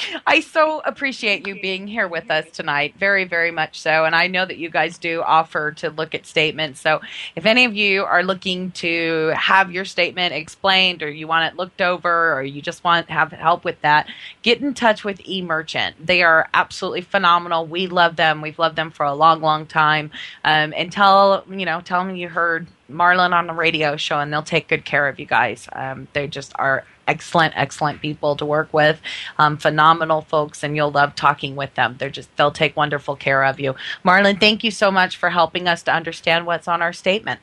I 0.27 0.41
so 0.41 0.81
appreciate 0.85 1.47
you 1.47 1.61
being 1.61 1.87
here 1.87 2.09
with 2.09 2.31
us 2.31 2.51
tonight. 2.51 2.95
Very, 2.99 3.25
very 3.25 3.51
much 3.51 3.81
so. 3.81 4.05
And 4.05 4.15
I 4.15 4.27
know 4.27 4.45
that 4.45 4.59
you 4.59 4.71
guys 4.71 4.99
do 4.99 5.23
offer 5.23 5.73
to 5.73 5.91
look 5.91 6.15
at 6.15 6.27
statements. 6.27 6.81
So 6.81 7.01
if 7.35 7.47
any 7.47 7.65
of 7.65 7.75
you 7.75 8.05
are 8.05 8.23
looking 8.23 8.71
to 8.73 9.33
have 9.37 9.73
your 9.73 9.85
statement 9.85 10.35
explained 10.35 11.03
or 11.03 11.11
you 11.11 11.27
want 11.27 11.53
it 11.53 11.57
looked 11.57 11.81
over 11.81 12.35
or 12.35 12.43
you 12.43 12.63
just 12.63 12.85
want 12.85 13.07
to 13.09 13.13
have 13.13 13.33
help 13.33 13.65
with 13.65 13.81
that, 13.83 14.09
get 14.43 14.61
in 14.61 14.75
touch 14.75 15.05
with 15.05 15.19
eMerchant. 15.19 15.95
They 16.01 16.23
are 16.23 16.49
absolutely 16.55 17.03
phenomenal. 17.03 17.67
We 17.67 17.87
love 17.87 18.17
them. 18.17 18.43
We've 18.43 18.59
loved 18.59 18.77
them 18.77 18.91
for 18.91 19.05
a 19.05 19.15
long, 19.15 19.41
long 19.41 19.67
time. 19.67 20.11
Um, 20.45 20.73
and 20.77 20.93
tell, 20.93 21.45
you 21.51 21.67
know, 21.67 21.81
tell 21.81 22.05
them 22.05 22.17
you 22.17 22.29
heard 22.29 22.67
Marlon 22.91 23.33
on 23.33 23.47
the 23.47 23.53
radio 23.53 23.97
show 23.97 24.19
and 24.19 24.33
they'll 24.33 24.43
take 24.43 24.69
good 24.69 24.85
care 24.85 25.09
of 25.09 25.19
you 25.19 25.27
guys. 25.27 25.69
Um, 25.73 26.09
they 26.13 26.27
just 26.27 26.53
are 26.57 26.85
excellent, 27.07 27.55
excellent 27.57 28.01
people 28.01 28.37
to 28.37 28.45
work 28.45 28.73
with, 28.73 29.01
um, 29.39 29.57
phenomenal 29.57 30.23
folks, 30.23 30.63
and 30.63 30.77
you'll 30.77 30.91
love 30.91 31.15
talking 31.15 31.57
with 31.57 31.75
them. 31.75 31.97
They're 31.99 32.11
just 32.11 32.35
they'll 32.37 32.51
take 32.51 32.77
wonderful 32.77 33.17
care 33.17 33.45
of 33.45 33.61
you. 33.61 33.75
Marlon, 34.05 34.41
thank 34.41 34.65
you 34.65 34.71
so 34.71 34.91
much 34.91 35.17
for 35.17 35.31
helping 35.31 35.69
us 35.69 35.83
to 35.85 35.93
understand 35.93 36.47
what's 36.47 36.69
on 36.69 36.83
our 36.83 36.93
statement. 36.93 37.41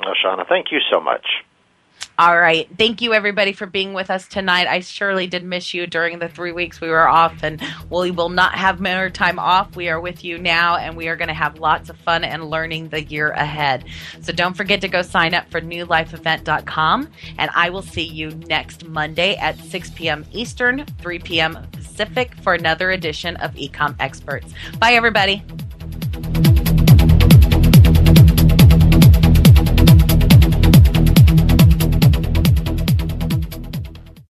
Shauna, 0.00 0.46
thank 0.48 0.72
you 0.72 0.80
so 0.90 1.00
much. 1.00 1.26
All 2.18 2.38
right. 2.38 2.68
Thank 2.76 3.00
you, 3.00 3.14
everybody, 3.14 3.52
for 3.52 3.64
being 3.64 3.94
with 3.94 4.10
us 4.10 4.28
tonight. 4.28 4.66
I 4.68 4.80
surely 4.80 5.26
did 5.26 5.42
miss 5.44 5.72
you 5.72 5.86
during 5.86 6.18
the 6.18 6.28
three 6.28 6.52
weeks 6.52 6.80
we 6.80 6.88
were 6.88 7.08
off, 7.08 7.42
and 7.42 7.60
we 7.88 8.10
will 8.10 8.28
not 8.28 8.54
have 8.54 8.80
more 8.80 9.08
time 9.08 9.38
off. 9.38 9.74
We 9.74 9.88
are 9.88 9.98
with 9.98 10.22
you 10.22 10.36
now, 10.38 10.76
and 10.76 10.94
we 10.94 11.08
are 11.08 11.16
going 11.16 11.28
to 11.28 11.34
have 11.34 11.58
lots 11.58 11.88
of 11.88 11.96
fun 11.96 12.22
and 12.22 12.50
learning 12.50 12.90
the 12.90 13.02
year 13.02 13.30
ahead. 13.30 13.86
So 14.20 14.32
don't 14.32 14.54
forget 14.54 14.82
to 14.82 14.88
go 14.88 15.00
sign 15.00 15.32
up 15.32 15.50
for 15.50 15.62
newlifeevent.com, 15.62 17.08
and 17.38 17.50
I 17.54 17.70
will 17.70 17.82
see 17.82 18.06
you 18.06 18.30
next 18.30 18.86
Monday 18.86 19.36
at 19.36 19.58
6 19.58 19.90
p.m. 19.90 20.26
Eastern, 20.32 20.84
3 21.00 21.18
p.m. 21.18 21.66
Pacific 21.72 22.34
for 22.36 22.52
another 22.52 22.90
edition 22.90 23.36
of 23.36 23.54
Ecom 23.54 23.96
Experts. 23.98 24.52
Bye, 24.78 24.92
everybody. 24.92 25.42